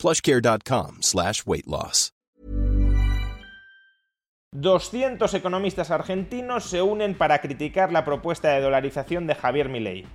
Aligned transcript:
plushcare.com 0.00 1.02
slash 1.02 1.42
weight 1.46 1.66
loss. 1.66 2.12
200 4.52 5.32
economistas 5.34 5.92
argentinos 5.92 6.64
se 6.64 6.82
unen 6.82 7.14
para 7.14 7.40
criticar 7.40 7.92
la 7.92 8.04
propuesta 8.04 8.48
de 8.48 8.60
dolarización 8.60 9.28
de 9.28 9.36
Javier 9.36 9.68
Milei. 9.68 10.06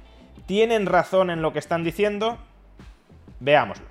¿Tienen 0.45 0.87
razón 0.87 1.29
en 1.29 1.41
lo 1.41 1.53
que 1.53 1.59
están 1.59 1.85
diciendo? 1.85 2.37
Veámoslo. 3.39 3.85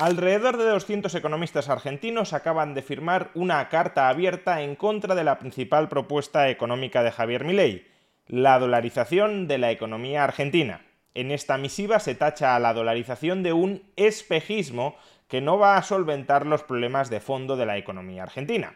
Alrededor 0.00 0.56
de 0.56 0.64
200 0.64 1.14
economistas 1.14 1.68
argentinos 1.68 2.32
acaban 2.32 2.72
de 2.72 2.80
firmar 2.80 3.30
una 3.34 3.68
carta 3.68 4.08
abierta 4.08 4.62
en 4.62 4.76
contra 4.76 5.14
de 5.14 5.24
la 5.24 5.38
principal 5.38 5.90
propuesta 5.90 6.48
económica 6.48 7.02
de 7.02 7.12
Javier 7.12 7.44
Milei, 7.44 7.86
la 8.26 8.58
dolarización 8.58 9.46
de 9.46 9.58
la 9.58 9.70
economía 9.70 10.24
argentina. 10.24 10.80
En 11.14 11.30
esta 11.32 11.58
misiva 11.58 11.98
se 11.98 12.14
tacha 12.14 12.54
a 12.54 12.60
la 12.60 12.72
dolarización 12.72 13.42
de 13.42 13.52
un 13.52 13.82
espejismo 13.96 14.96
que 15.26 15.40
no 15.40 15.58
va 15.58 15.76
a 15.76 15.82
solventar 15.82 16.46
los 16.46 16.62
problemas 16.62 17.10
de 17.10 17.20
fondo 17.20 17.56
de 17.56 17.66
la 17.66 17.78
economía 17.78 18.24
argentina. 18.24 18.74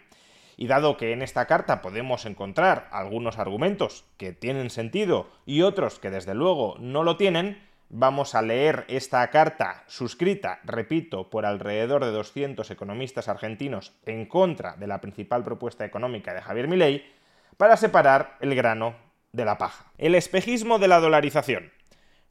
Y 0.56 0.68
dado 0.68 0.96
que 0.96 1.12
en 1.12 1.22
esta 1.22 1.46
carta 1.46 1.82
podemos 1.82 2.26
encontrar 2.26 2.88
algunos 2.92 3.38
argumentos 3.38 4.04
que 4.16 4.32
tienen 4.32 4.70
sentido 4.70 5.28
y 5.46 5.62
otros 5.62 5.98
que 5.98 6.10
desde 6.10 6.34
luego 6.34 6.76
no 6.78 7.02
lo 7.02 7.16
tienen, 7.16 7.60
vamos 7.88 8.34
a 8.34 8.42
leer 8.42 8.84
esta 8.88 9.28
carta 9.30 9.84
suscrita, 9.86 10.60
repito, 10.64 11.30
por 11.30 11.46
alrededor 11.46 12.04
de 12.04 12.12
200 12.12 12.70
economistas 12.70 13.28
argentinos 13.28 13.92
en 14.06 14.26
contra 14.26 14.76
de 14.76 14.86
la 14.86 15.00
principal 15.00 15.44
propuesta 15.44 15.84
económica 15.84 16.34
de 16.34 16.42
Javier 16.42 16.68
Milei, 16.68 17.04
para 17.56 17.76
separar 17.76 18.36
el 18.40 18.54
grano 18.54 18.96
de 19.32 19.44
la 19.44 19.58
paja. 19.58 19.86
El 19.98 20.14
espejismo 20.14 20.78
de 20.78 20.88
la 20.88 21.00
dolarización. 21.00 21.73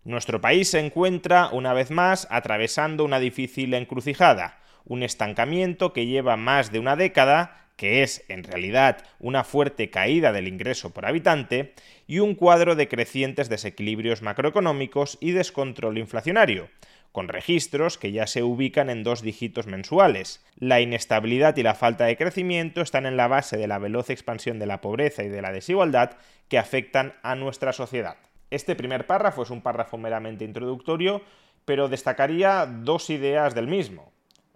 Nuestro 0.06 0.42
país 0.42 0.70
se 0.70 0.80
encuentra, 0.80 1.50
una 1.52 1.74
vez 1.74 1.90
más, 1.90 2.28
atravesando 2.30 3.06
una 3.06 3.20
difícil 3.20 3.74
encrucijada, 3.74 4.60
un 4.86 5.02
estancamiento 5.02 5.94
que 5.94 6.06
lleva 6.06 6.36
más 6.36 6.72
de 6.72 6.80
una 6.80 6.96
década 6.96 7.64
que 7.76 8.04
es 8.04 8.24
en 8.28 8.44
realidad 8.44 9.04
una 9.20 9.44
fuerte 9.44 9.90
caída 9.90 10.32
del 10.32 10.48
ingreso 10.48 10.94
por 10.94 11.06
habitante, 11.06 11.74
y 12.06 12.20
un 12.20 12.36
cuadro 12.36 12.76
de 12.76 12.88
crecientes 12.88 13.50
desequilibrios 13.50 14.22
macroeconómicos 14.22 15.18
y 15.22 15.32
descontrol 15.32 15.98
inflacionario, 15.98 16.70
con 17.12 17.28
registros 17.28 17.98
que 17.98 18.12
ya 18.12 18.28
se 18.28 18.44
ubican 18.44 18.90
en 18.90 19.04
dos 19.04 19.22
dígitos 19.22 19.68
mensuales. 19.68 20.46
La 20.58 20.82
inestabilidad 20.82 21.56
y 21.58 21.64
la 21.64 21.76
falta 21.76 22.06
de 22.06 22.18
crecimiento 22.18 22.82
están 22.82 23.06
en 23.06 23.18
la 23.18 23.28
base 23.28 23.58
de 23.58 23.68
la 23.68 23.80
veloz 23.80 24.10
expansión 24.10 24.60
de 24.60 24.66
la 24.66 24.82
pobreza 24.82 25.24
y 25.24 25.30
de 25.30 25.42
la 25.42 25.52
desigualdad 25.52 26.18
que 26.50 26.58
afectan 26.58 27.14
a 27.24 27.36
nuestra 27.36 27.74
sociedad. 27.74 28.18
Este 28.54 28.76
primer 28.76 29.08
párrafo 29.08 29.42
es 29.42 29.50
un 29.50 29.62
párrafo 29.62 29.98
meramente 29.98 30.46
introductorio, 30.46 31.24
pero 31.66 31.90
destacaría 31.90 32.68
dos 32.68 33.10
ideas 33.10 33.56
del 33.56 33.66
mismo. 33.66 34.12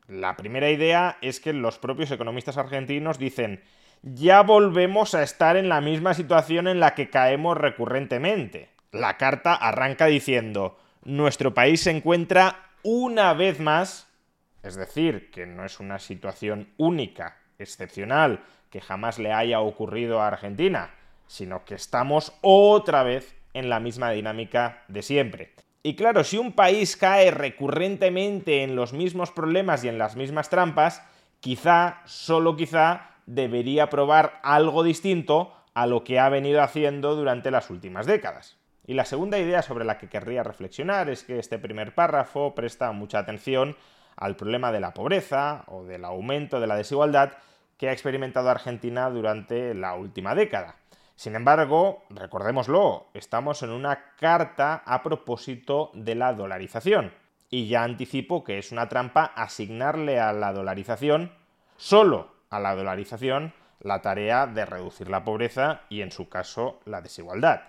La 0.08 0.38
primera 0.38 0.70
idea 0.70 1.18
es 1.20 1.40
que 1.40 1.52
los 1.52 1.80
propios 1.80 2.12
economistas 2.12 2.58
argentinos 2.58 3.18
dicen 3.18 3.64
ya 4.04 4.44
volvemos 4.44 5.16
a 5.16 5.24
estar 5.24 5.58
en 5.58 5.68
la 5.68 5.82
misma 5.82 6.14
situación 6.14 6.68
en 6.68 6.80
la 6.80 6.94
que 6.94 7.10
caemos 7.10 7.58
recurrentemente. 7.58 8.70
La 8.92 9.18
carta 9.18 9.56
arranca 9.56 10.06
diciendo 10.06 10.78
nuestro 11.04 11.56
país 11.56 11.82
se 11.82 11.90
encuentra 11.90 12.70
una 12.84 13.34
vez 13.34 13.60
más, 13.60 14.14
es 14.62 14.76
decir, 14.76 15.32
que 15.32 15.48
no 15.48 15.66
es 15.66 15.80
una 15.80 15.98
situación 15.98 16.72
única, 16.78 17.40
excepcional, 17.58 18.44
que 18.70 18.80
jamás 18.80 19.18
le 19.18 19.34
haya 19.34 19.60
ocurrido 19.60 20.22
a 20.22 20.28
Argentina, 20.28 20.92
sino 21.26 21.66
que 21.66 21.74
estamos 21.74 22.38
otra 22.42 23.02
vez 23.02 23.37
en 23.58 23.70
la 23.70 23.80
misma 23.80 24.12
dinámica 24.12 24.84
de 24.88 25.02
siempre. 25.02 25.54
Y 25.84 25.96
claro, 25.96 26.24
si 26.24 26.38
un 26.38 26.52
país 26.52 26.98
cae 26.98 27.32
recurrentemente 27.32 28.64
en 28.64 28.76
los 28.76 28.94
mismos 28.94 29.32
problemas 29.32 29.84
y 29.84 29.88
en 29.88 29.98
las 29.98 30.16
mismas 30.16 30.50
trampas, 30.50 31.02
quizá, 31.40 32.02
solo 32.06 32.56
quizá, 32.56 33.12
debería 33.26 33.90
probar 33.90 34.40
algo 34.44 34.84
distinto 34.84 35.54
a 35.74 35.86
lo 35.86 36.04
que 36.04 36.20
ha 36.20 36.30
venido 36.30 36.62
haciendo 36.62 37.16
durante 37.16 37.52
las 37.52 37.70
últimas 37.70 38.06
décadas. 38.06 38.58
Y 38.86 38.94
la 38.94 39.06
segunda 39.06 39.38
idea 39.38 39.62
sobre 39.62 39.86
la 39.86 39.98
que 39.98 40.10
querría 40.10 40.44
reflexionar 40.44 41.10
es 41.10 41.24
que 41.24 41.40
este 41.40 41.60
primer 41.60 41.94
párrafo 41.94 42.56
presta 42.56 42.92
mucha 42.94 43.20
atención 43.20 43.76
al 44.16 44.36
problema 44.36 44.72
de 44.72 44.80
la 44.80 44.94
pobreza 44.94 45.64
o 45.68 45.84
del 45.84 46.06
aumento 46.06 46.60
de 46.60 46.68
la 46.68 46.76
desigualdad 46.76 47.34
que 47.78 47.90
ha 47.90 47.92
experimentado 47.92 48.50
Argentina 48.50 49.10
durante 49.10 49.74
la 49.74 49.94
última 49.94 50.36
década. 50.36 50.76
Sin 51.18 51.36
embargo, 51.36 52.04
recordémoslo, 52.12 53.08
estamos 53.16 53.64
en 53.64 53.72
una 53.72 54.14
carta 54.18 54.84
a 54.86 55.02
propósito 55.02 55.90
de 55.96 56.14
la 56.14 56.32
dolarización. 56.34 57.12
Y 57.50 57.68
ya 57.68 57.84
anticipo 57.84 58.44
que 58.44 58.60
es 58.60 58.72
una 58.72 58.88
trampa 58.88 59.24
asignarle 59.36 60.20
a 60.20 60.32
la 60.32 60.54
dolarización, 60.54 61.32
solo 61.76 62.36
a 62.52 62.60
la 62.60 62.76
dolarización, 62.76 63.52
la 63.80 64.04
tarea 64.04 64.46
de 64.46 64.64
reducir 64.68 65.10
la 65.10 65.24
pobreza 65.24 65.82
y, 65.90 66.02
en 66.02 66.12
su 66.12 66.30
caso, 66.30 66.82
la 66.86 67.02
desigualdad. 67.02 67.64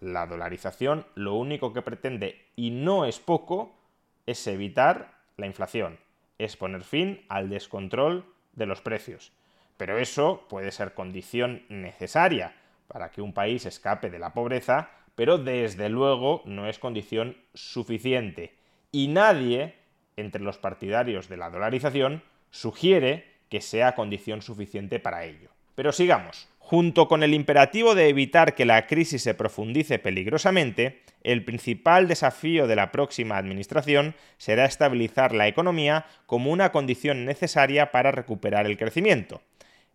La 0.00 0.26
dolarización 0.26 1.04
lo 1.16 1.34
único 1.34 1.74
que 1.74 1.82
pretende, 1.82 2.46
y 2.56 2.70
no 2.70 3.04
es 3.04 3.20
poco, 3.20 3.76
es 4.24 4.46
evitar 4.46 5.18
la 5.36 5.44
inflación, 5.44 5.98
es 6.38 6.56
poner 6.56 6.82
fin 6.82 7.26
al 7.28 7.50
descontrol 7.50 8.24
de 8.54 8.64
los 8.64 8.80
precios. 8.80 9.32
Pero 9.76 9.98
eso 9.98 10.46
puede 10.48 10.72
ser 10.72 10.94
condición 10.94 11.66
necesaria 11.68 12.54
para 12.88 13.10
que 13.10 13.22
un 13.22 13.32
país 13.32 13.66
escape 13.66 14.10
de 14.10 14.18
la 14.18 14.32
pobreza, 14.32 14.90
pero 15.14 15.38
desde 15.38 15.88
luego 15.88 16.42
no 16.44 16.68
es 16.68 16.78
condición 16.78 17.36
suficiente. 17.54 18.54
Y 18.92 19.08
nadie, 19.08 19.74
entre 20.16 20.42
los 20.42 20.58
partidarios 20.58 21.28
de 21.28 21.36
la 21.36 21.50
dolarización, 21.50 22.22
sugiere 22.50 23.24
que 23.48 23.60
sea 23.60 23.94
condición 23.94 24.42
suficiente 24.42 25.00
para 25.00 25.24
ello. 25.24 25.50
Pero 25.74 25.92
sigamos. 25.92 26.48
Junto 26.58 27.06
con 27.06 27.22
el 27.22 27.32
imperativo 27.32 27.94
de 27.94 28.08
evitar 28.08 28.54
que 28.54 28.64
la 28.64 28.86
crisis 28.86 29.22
se 29.22 29.34
profundice 29.34 29.98
peligrosamente, 30.00 31.02
el 31.22 31.44
principal 31.44 32.08
desafío 32.08 32.66
de 32.66 32.74
la 32.74 32.90
próxima 32.90 33.36
administración 33.36 34.14
será 34.36 34.64
estabilizar 34.64 35.32
la 35.32 35.46
economía 35.46 36.06
como 36.26 36.50
una 36.50 36.72
condición 36.72 37.24
necesaria 37.24 37.92
para 37.92 38.10
recuperar 38.10 38.66
el 38.66 38.76
crecimiento 38.76 39.40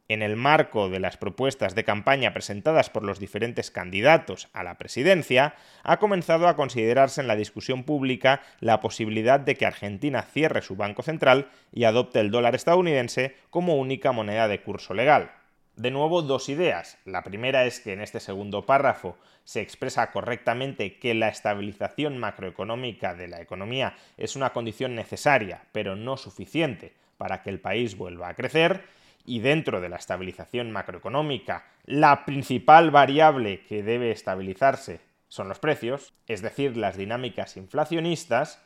en 0.07 0.21
el 0.21 0.35
marco 0.35 0.89
de 0.89 0.99
las 0.99 1.17
propuestas 1.17 1.75
de 1.75 1.83
campaña 1.83 2.33
presentadas 2.33 2.89
por 2.89 3.03
los 3.03 3.19
diferentes 3.19 3.71
candidatos 3.71 4.49
a 4.53 4.63
la 4.63 4.77
presidencia, 4.77 5.55
ha 5.83 5.97
comenzado 5.97 6.47
a 6.47 6.55
considerarse 6.55 7.21
en 7.21 7.27
la 7.27 7.35
discusión 7.35 7.83
pública 7.83 8.41
la 8.59 8.79
posibilidad 8.79 9.39
de 9.39 9.55
que 9.55 9.65
Argentina 9.65 10.21
cierre 10.23 10.61
su 10.61 10.75
Banco 10.75 11.03
Central 11.03 11.49
y 11.71 11.85
adopte 11.85 12.19
el 12.19 12.31
dólar 12.31 12.55
estadounidense 12.55 13.35
como 13.49 13.77
única 13.77 14.11
moneda 14.11 14.47
de 14.47 14.61
curso 14.61 14.93
legal. 14.93 15.31
De 15.75 15.89
nuevo, 15.89 16.21
dos 16.21 16.49
ideas. 16.49 16.97
La 17.05 17.23
primera 17.23 17.65
es 17.65 17.79
que 17.79 17.93
en 17.93 18.01
este 18.01 18.19
segundo 18.19 18.65
párrafo 18.65 19.17
se 19.45 19.61
expresa 19.61 20.11
correctamente 20.11 20.99
que 20.99 21.13
la 21.13 21.29
estabilización 21.29 22.17
macroeconómica 22.17 23.15
de 23.15 23.29
la 23.29 23.41
economía 23.41 23.95
es 24.17 24.35
una 24.35 24.51
condición 24.51 24.95
necesaria, 24.95 25.63
pero 25.71 25.95
no 25.95 26.17
suficiente 26.17 26.93
para 27.17 27.41
que 27.41 27.49
el 27.49 27.59
país 27.59 27.97
vuelva 27.97 28.27
a 28.27 28.35
crecer 28.35 28.83
y 29.25 29.39
dentro 29.39 29.81
de 29.81 29.89
la 29.89 29.97
estabilización 29.97 30.71
macroeconómica, 30.71 31.65
la 31.85 32.25
principal 32.25 32.91
variable 32.91 33.63
que 33.65 33.83
debe 33.83 34.11
estabilizarse 34.11 35.01
son 35.27 35.47
los 35.47 35.59
precios, 35.59 36.13
es 36.27 36.41
decir, 36.41 36.75
las 36.75 36.97
dinámicas 36.97 37.55
inflacionistas, 37.57 38.61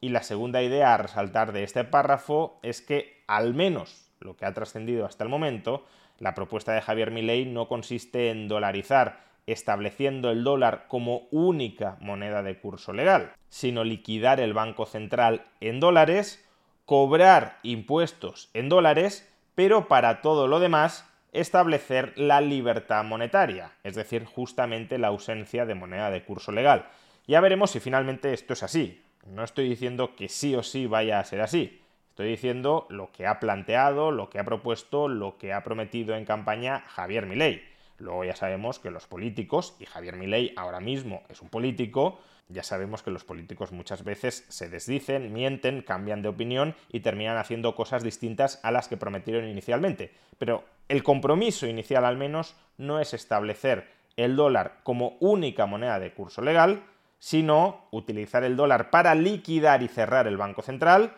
y 0.00 0.08
la 0.08 0.24
segunda 0.24 0.62
idea 0.62 0.94
a 0.94 0.98
resaltar 0.98 1.52
de 1.52 1.62
este 1.62 1.84
párrafo 1.84 2.58
es 2.62 2.82
que, 2.82 3.22
al 3.28 3.54
menos 3.54 4.10
lo 4.18 4.36
que 4.36 4.44
ha 4.44 4.52
trascendido 4.52 5.06
hasta 5.06 5.22
el 5.22 5.30
momento, 5.30 5.86
la 6.18 6.34
propuesta 6.34 6.72
de 6.72 6.82
Javier 6.82 7.12
Milei 7.12 7.46
no 7.46 7.68
consiste 7.68 8.30
en 8.30 8.48
dolarizar, 8.48 9.24
estableciendo 9.46 10.30
el 10.30 10.42
dólar 10.42 10.86
como 10.88 11.28
única 11.30 11.98
moneda 12.00 12.42
de 12.42 12.58
curso 12.58 12.92
legal, 12.92 13.32
sino 13.48 13.84
liquidar 13.84 14.40
el 14.40 14.54
Banco 14.54 14.86
Central 14.86 15.46
en 15.60 15.78
dólares, 15.78 16.44
cobrar 16.84 17.58
impuestos 17.62 18.50
en 18.54 18.68
dólares 18.68 19.31
pero 19.54 19.88
para 19.88 20.20
todo 20.20 20.48
lo 20.48 20.60
demás 20.60 21.08
establecer 21.32 22.12
la 22.16 22.40
libertad 22.40 23.04
monetaria, 23.04 23.72
es 23.84 23.94
decir, 23.94 24.24
justamente 24.24 24.98
la 24.98 25.08
ausencia 25.08 25.64
de 25.64 25.74
moneda 25.74 26.10
de 26.10 26.24
curso 26.24 26.52
legal. 26.52 26.88
Ya 27.26 27.40
veremos 27.40 27.70
si 27.70 27.80
finalmente 27.80 28.32
esto 28.32 28.52
es 28.52 28.62
así. 28.62 29.02
No 29.26 29.44
estoy 29.44 29.68
diciendo 29.68 30.16
que 30.16 30.28
sí 30.28 30.54
o 30.54 30.62
sí 30.62 30.86
vaya 30.86 31.20
a 31.20 31.24
ser 31.24 31.40
así. 31.40 31.80
Estoy 32.10 32.28
diciendo 32.28 32.86
lo 32.90 33.10
que 33.12 33.26
ha 33.26 33.40
planteado, 33.40 34.10
lo 34.10 34.28
que 34.28 34.38
ha 34.38 34.44
propuesto, 34.44 35.08
lo 35.08 35.38
que 35.38 35.52
ha 35.52 35.62
prometido 35.62 36.14
en 36.14 36.26
campaña 36.26 36.84
Javier 36.88 37.26
Milei. 37.26 37.62
Luego 37.98 38.24
ya 38.24 38.36
sabemos 38.36 38.78
que 38.78 38.90
los 38.90 39.06
políticos, 39.06 39.76
y 39.78 39.86
Javier 39.86 40.16
Milei 40.16 40.52
ahora 40.56 40.80
mismo 40.80 41.22
es 41.28 41.40
un 41.40 41.48
político, 41.48 42.18
ya 42.48 42.62
sabemos 42.62 43.02
que 43.02 43.10
los 43.10 43.24
políticos 43.24 43.72
muchas 43.72 44.04
veces 44.04 44.44
se 44.48 44.68
desdicen, 44.68 45.32
mienten, 45.32 45.82
cambian 45.82 46.22
de 46.22 46.28
opinión 46.28 46.74
y 46.90 47.00
terminan 47.00 47.38
haciendo 47.38 47.74
cosas 47.74 48.02
distintas 48.02 48.60
a 48.62 48.70
las 48.70 48.88
que 48.88 48.96
prometieron 48.96 49.48
inicialmente. 49.48 50.12
Pero 50.38 50.64
el 50.88 51.02
compromiso 51.02 51.66
inicial 51.66 52.04
al 52.04 52.16
menos 52.16 52.54
no 52.76 53.00
es 53.00 53.14
establecer 53.14 53.88
el 54.16 54.36
dólar 54.36 54.80
como 54.82 55.16
única 55.20 55.66
moneda 55.66 55.98
de 55.98 56.12
curso 56.12 56.42
legal, 56.42 56.84
sino 57.18 57.86
utilizar 57.90 58.44
el 58.44 58.56
dólar 58.56 58.90
para 58.90 59.14
liquidar 59.14 59.82
y 59.82 59.88
cerrar 59.88 60.26
el 60.26 60.36
Banco 60.36 60.62
Central, 60.62 61.14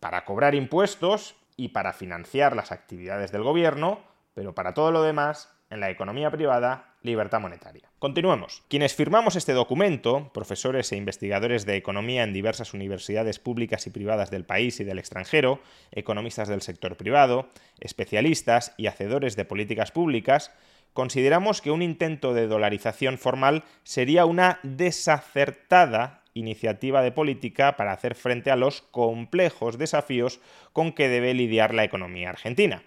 para 0.00 0.24
cobrar 0.24 0.54
impuestos 0.54 1.36
y 1.56 1.68
para 1.68 1.92
financiar 1.92 2.56
las 2.56 2.72
actividades 2.72 3.32
del 3.32 3.42
gobierno, 3.42 4.00
pero 4.34 4.54
para 4.54 4.74
todo 4.74 4.90
lo 4.90 5.02
demás, 5.02 5.54
en 5.70 5.80
la 5.80 5.90
economía 5.90 6.30
privada, 6.30 6.93
libertad 7.04 7.40
monetaria. 7.40 7.88
Continuemos. 7.98 8.64
Quienes 8.68 8.94
firmamos 8.94 9.36
este 9.36 9.52
documento, 9.52 10.30
profesores 10.32 10.90
e 10.90 10.96
investigadores 10.96 11.66
de 11.66 11.76
economía 11.76 12.24
en 12.24 12.32
diversas 12.32 12.74
universidades 12.74 13.38
públicas 13.38 13.86
y 13.86 13.90
privadas 13.90 14.30
del 14.30 14.44
país 14.44 14.80
y 14.80 14.84
del 14.84 14.98
extranjero, 14.98 15.60
economistas 15.92 16.48
del 16.48 16.62
sector 16.62 16.96
privado, 16.96 17.50
especialistas 17.78 18.74
y 18.78 18.86
hacedores 18.86 19.36
de 19.36 19.44
políticas 19.44 19.92
públicas, 19.92 20.50
consideramos 20.94 21.60
que 21.60 21.70
un 21.70 21.82
intento 21.82 22.32
de 22.32 22.46
dolarización 22.46 23.18
formal 23.18 23.64
sería 23.82 24.24
una 24.24 24.58
desacertada 24.62 26.22
iniciativa 26.32 27.02
de 27.02 27.12
política 27.12 27.76
para 27.76 27.92
hacer 27.92 28.14
frente 28.14 28.50
a 28.50 28.56
los 28.56 28.82
complejos 28.82 29.78
desafíos 29.78 30.40
con 30.72 30.92
que 30.92 31.08
debe 31.08 31.34
lidiar 31.34 31.74
la 31.74 31.84
economía 31.84 32.30
argentina. 32.30 32.82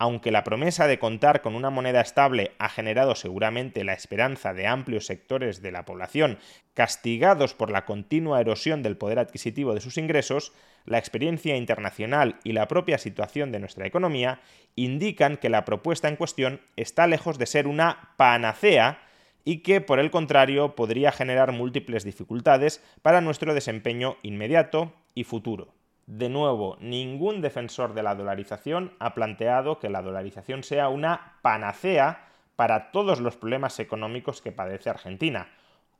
Aunque 0.00 0.30
la 0.30 0.44
promesa 0.44 0.86
de 0.86 1.00
contar 1.00 1.42
con 1.42 1.56
una 1.56 1.70
moneda 1.70 2.00
estable 2.00 2.52
ha 2.58 2.68
generado 2.68 3.16
seguramente 3.16 3.82
la 3.82 3.94
esperanza 3.94 4.54
de 4.54 4.68
amplios 4.68 5.06
sectores 5.06 5.60
de 5.60 5.72
la 5.72 5.84
población 5.84 6.38
castigados 6.72 7.54
por 7.54 7.70
la 7.70 7.84
continua 7.84 8.40
erosión 8.40 8.84
del 8.84 8.96
poder 8.96 9.18
adquisitivo 9.18 9.74
de 9.74 9.80
sus 9.80 9.98
ingresos, 9.98 10.52
la 10.84 10.98
experiencia 10.98 11.56
internacional 11.56 12.36
y 12.44 12.52
la 12.52 12.68
propia 12.68 12.98
situación 12.98 13.50
de 13.50 13.58
nuestra 13.58 13.86
economía 13.86 14.40
indican 14.76 15.36
que 15.36 15.48
la 15.48 15.64
propuesta 15.64 16.08
en 16.08 16.14
cuestión 16.14 16.60
está 16.76 17.08
lejos 17.08 17.36
de 17.36 17.46
ser 17.46 17.66
una 17.66 18.14
panacea 18.16 19.02
y 19.44 19.58
que, 19.58 19.80
por 19.80 19.98
el 19.98 20.12
contrario, 20.12 20.76
podría 20.76 21.10
generar 21.10 21.50
múltiples 21.50 22.04
dificultades 22.04 22.84
para 23.02 23.20
nuestro 23.20 23.52
desempeño 23.54 24.16
inmediato 24.22 24.92
y 25.14 25.24
futuro. 25.24 25.77
De 26.08 26.30
nuevo, 26.30 26.78
ningún 26.80 27.42
defensor 27.42 27.92
de 27.92 28.02
la 28.02 28.14
dolarización 28.14 28.94
ha 28.98 29.12
planteado 29.12 29.78
que 29.78 29.90
la 29.90 30.00
dolarización 30.00 30.62
sea 30.62 30.88
una 30.88 31.34
panacea 31.42 32.30
para 32.56 32.92
todos 32.92 33.20
los 33.20 33.36
problemas 33.36 33.78
económicos 33.78 34.40
que 34.40 34.50
padece 34.50 34.88
Argentina. 34.88 35.48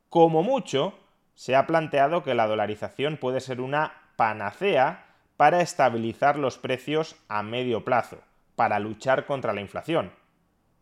Como 0.09 0.41
mucho, 0.41 0.97
se 1.35 1.55
ha 1.55 1.67
planteado 1.67 2.23
que 2.23 2.33
la 2.33 2.47
dolarización 2.47 3.17
puede 3.17 3.39
ser 3.39 3.61
una 3.61 3.93
panacea 4.15 5.05
para 5.37 5.61
estabilizar 5.61 6.39
los 6.39 6.57
precios 6.57 7.15
a 7.27 7.43
medio 7.43 7.85
plazo, 7.85 8.17
para 8.55 8.79
luchar 8.79 9.27
contra 9.27 9.53
la 9.53 9.61
inflación. 9.61 10.11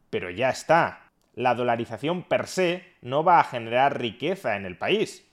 Pero 0.09 0.29
ya 0.29 0.51
está, 0.51 1.09
la 1.33 1.53
dolarización 1.53 2.23
per 2.23 2.47
se 2.47 2.95
no 3.01 3.25
va 3.25 3.41
a 3.41 3.43
generar 3.43 3.99
riqueza 3.99 4.55
en 4.55 4.65
el 4.65 4.77
país. 4.77 5.26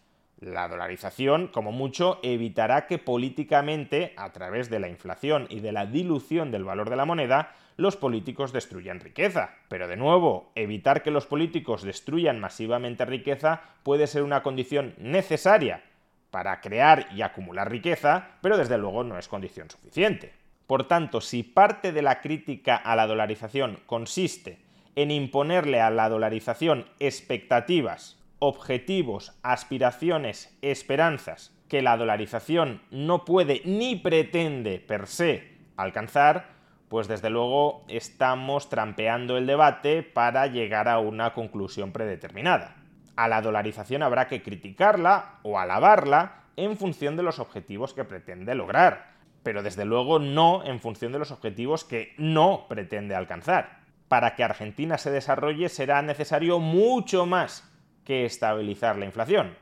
La 0.44 0.68
dolarización, 0.68 1.48
como 1.48 1.72
mucho, 1.72 2.20
evitará 2.22 2.86
que 2.86 2.98
políticamente, 2.98 4.12
a 4.18 4.30
través 4.32 4.68
de 4.68 4.78
la 4.78 4.90
inflación 4.90 5.46
y 5.48 5.60
de 5.60 5.72
la 5.72 5.86
dilución 5.86 6.50
del 6.50 6.64
valor 6.64 6.90
de 6.90 6.96
la 6.96 7.06
moneda, 7.06 7.54
los 7.78 7.96
políticos 7.96 8.52
destruyan 8.52 9.00
riqueza. 9.00 9.54
Pero 9.70 9.88
de 9.88 9.96
nuevo, 9.96 10.52
evitar 10.54 11.02
que 11.02 11.10
los 11.10 11.24
políticos 11.24 11.82
destruyan 11.82 12.40
masivamente 12.40 13.06
riqueza 13.06 13.62
puede 13.82 14.06
ser 14.06 14.22
una 14.22 14.42
condición 14.42 14.92
necesaria 14.98 15.82
para 16.30 16.60
crear 16.60 17.06
y 17.14 17.22
acumular 17.22 17.70
riqueza, 17.70 18.32
pero 18.42 18.58
desde 18.58 18.76
luego 18.76 19.02
no 19.02 19.18
es 19.18 19.28
condición 19.28 19.70
suficiente. 19.70 20.34
Por 20.66 20.86
tanto, 20.86 21.22
si 21.22 21.42
parte 21.42 21.90
de 21.90 22.02
la 22.02 22.20
crítica 22.20 22.76
a 22.76 22.94
la 22.96 23.06
dolarización 23.06 23.78
consiste 23.86 24.58
en 24.94 25.10
imponerle 25.10 25.80
a 25.80 25.88
la 25.88 26.10
dolarización 26.10 26.84
expectativas, 27.00 28.18
objetivos, 28.46 29.38
aspiraciones, 29.42 30.56
esperanzas 30.62 31.52
que 31.68 31.82
la 31.82 31.96
dolarización 31.96 32.82
no 32.90 33.24
puede 33.24 33.62
ni 33.64 33.96
pretende 33.96 34.78
per 34.78 35.06
se 35.06 35.58
alcanzar, 35.76 36.46
pues 36.88 37.08
desde 37.08 37.30
luego 37.30 37.84
estamos 37.88 38.68
trampeando 38.68 39.36
el 39.36 39.46
debate 39.46 40.02
para 40.02 40.46
llegar 40.46 40.88
a 40.88 40.98
una 40.98 41.34
conclusión 41.34 41.92
predeterminada. 41.92 42.76
A 43.16 43.28
la 43.28 43.42
dolarización 43.42 44.02
habrá 44.02 44.28
que 44.28 44.42
criticarla 44.42 45.38
o 45.42 45.58
alabarla 45.58 46.44
en 46.56 46.76
función 46.76 47.16
de 47.16 47.22
los 47.22 47.38
objetivos 47.38 47.94
que 47.94 48.04
pretende 48.04 48.54
lograr, 48.54 49.14
pero 49.42 49.62
desde 49.62 49.84
luego 49.84 50.18
no 50.18 50.64
en 50.64 50.80
función 50.80 51.12
de 51.12 51.18
los 51.18 51.30
objetivos 51.30 51.84
que 51.84 52.14
no 52.18 52.66
pretende 52.68 53.14
alcanzar 53.14 53.84
para 54.08 54.36
que 54.36 54.44
Argentina 54.44 54.98
se 54.98 55.10
desarrolle 55.10 55.68
será 55.68 56.02
necesario 56.02 56.60
mucho 56.60 57.26
más 57.26 57.68
que 58.04 58.24
estabilizar 58.24 58.96
la 58.96 59.06
inflación. 59.06 59.56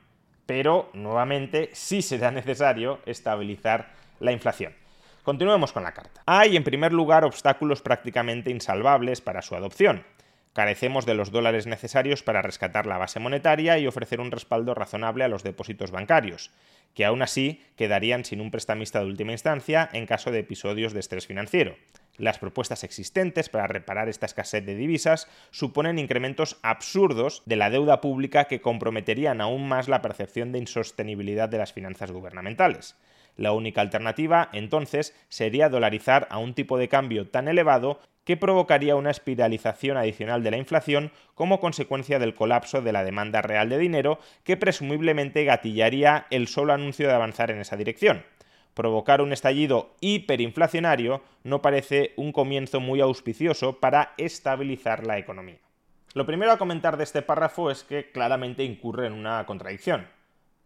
Pero, 0.46 0.90
nuevamente, 0.92 1.70
sí 1.72 2.02
será 2.02 2.30
necesario 2.30 3.00
estabilizar 3.06 3.92
la 4.20 4.32
inflación. 4.32 4.74
Continuemos 5.22 5.72
con 5.72 5.84
la 5.84 5.92
carta. 5.92 6.22
Hay, 6.26 6.56
en 6.56 6.64
primer 6.64 6.92
lugar, 6.92 7.24
obstáculos 7.24 7.80
prácticamente 7.80 8.50
insalvables 8.50 9.20
para 9.20 9.42
su 9.42 9.54
adopción. 9.54 10.04
Carecemos 10.52 11.06
de 11.06 11.14
los 11.14 11.30
dólares 11.30 11.66
necesarios 11.66 12.22
para 12.22 12.42
rescatar 12.42 12.86
la 12.86 12.98
base 12.98 13.20
monetaria 13.20 13.78
y 13.78 13.86
ofrecer 13.86 14.20
un 14.20 14.30
respaldo 14.30 14.74
razonable 14.74 15.24
a 15.24 15.28
los 15.28 15.44
depósitos 15.44 15.92
bancarios, 15.92 16.50
que 16.94 17.04
aún 17.06 17.22
así 17.22 17.62
quedarían 17.76 18.24
sin 18.24 18.40
un 18.40 18.50
prestamista 18.50 18.98
de 18.98 19.06
última 19.06 19.32
instancia 19.32 19.88
en 19.92 20.06
caso 20.06 20.30
de 20.30 20.40
episodios 20.40 20.92
de 20.92 21.00
estrés 21.00 21.26
financiero. 21.26 21.76
Las 22.18 22.38
propuestas 22.38 22.84
existentes 22.84 23.48
para 23.48 23.66
reparar 23.66 24.08
esta 24.08 24.26
escasez 24.26 24.64
de 24.66 24.74
divisas 24.74 25.28
suponen 25.50 25.98
incrementos 25.98 26.58
absurdos 26.62 27.42
de 27.46 27.56
la 27.56 27.70
deuda 27.70 28.02
pública 28.02 28.44
que 28.44 28.60
comprometerían 28.60 29.40
aún 29.40 29.66
más 29.66 29.88
la 29.88 30.02
percepción 30.02 30.52
de 30.52 30.58
insostenibilidad 30.58 31.48
de 31.48 31.58
las 31.58 31.72
finanzas 31.72 32.12
gubernamentales. 32.12 32.96
La 33.36 33.52
única 33.52 33.80
alternativa, 33.80 34.50
entonces, 34.52 35.16
sería 35.30 35.70
dolarizar 35.70 36.26
a 36.30 36.36
un 36.36 36.52
tipo 36.52 36.76
de 36.76 36.88
cambio 36.88 37.28
tan 37.28 37.48
elevado 37.48 37.98
que 38.24 38.36
provocaría 38.36 38.94
una 38.94 39.10
espiralización 39.10 39.96
adicional 39.96 40.42
de 40.42 40.50
la 40.50 40.58
inflación 40.58 41.12
como 41.34 41.60
consecuencia 41.60 42.18
del 42.18 42.34
colapso 42.34 42.82
de 42.82 42.92
la 42.92 43.04
demanda 43.04 43.40
real 43.40 43.70
de 43.70 43.78
dinero 43.78 44.18
que 44.44 44.58
presumiblemente 44.58 45.44
gatillaría 45.44 46.26
el 46.30 46.46
solo 46.46 46.74
anuncio 46.74 47.08
de 47.08 47.14
avanzar 47.14 47.50
en 47.50 47.60
esa 47.60 47.76
dirección 47.76 48.22
provocar 48.74 49.20
un 49.20 49.32
estallido 49.32 49.94
hiperinflacionario 50.00 51.22
no 51.44 51.62
parece 51.62 52.12
un 52.16 52.32
comienzo 52.32 52.80
muy 52.80 53.00
auspicioso 53.00 53.80
para 53.80 54.14
estabilizar 54.16 55.06
la 55.06 55.18
economía. 55.18 55.58
Lo 56.14 56.26
primero 56.26 56.52
a 56.52 56.58
comentar 56.58 56.96
de 56.96 57.04
este 57.04 57.22
párrafo 57.22 57.70
es 57.70 57.84
que 57.84 58.10
claramente 58.10 58.64
incurre 58.64 59.06
en 59.06 59.14
una 59.14 59.44
contradicción. 59.46 60.08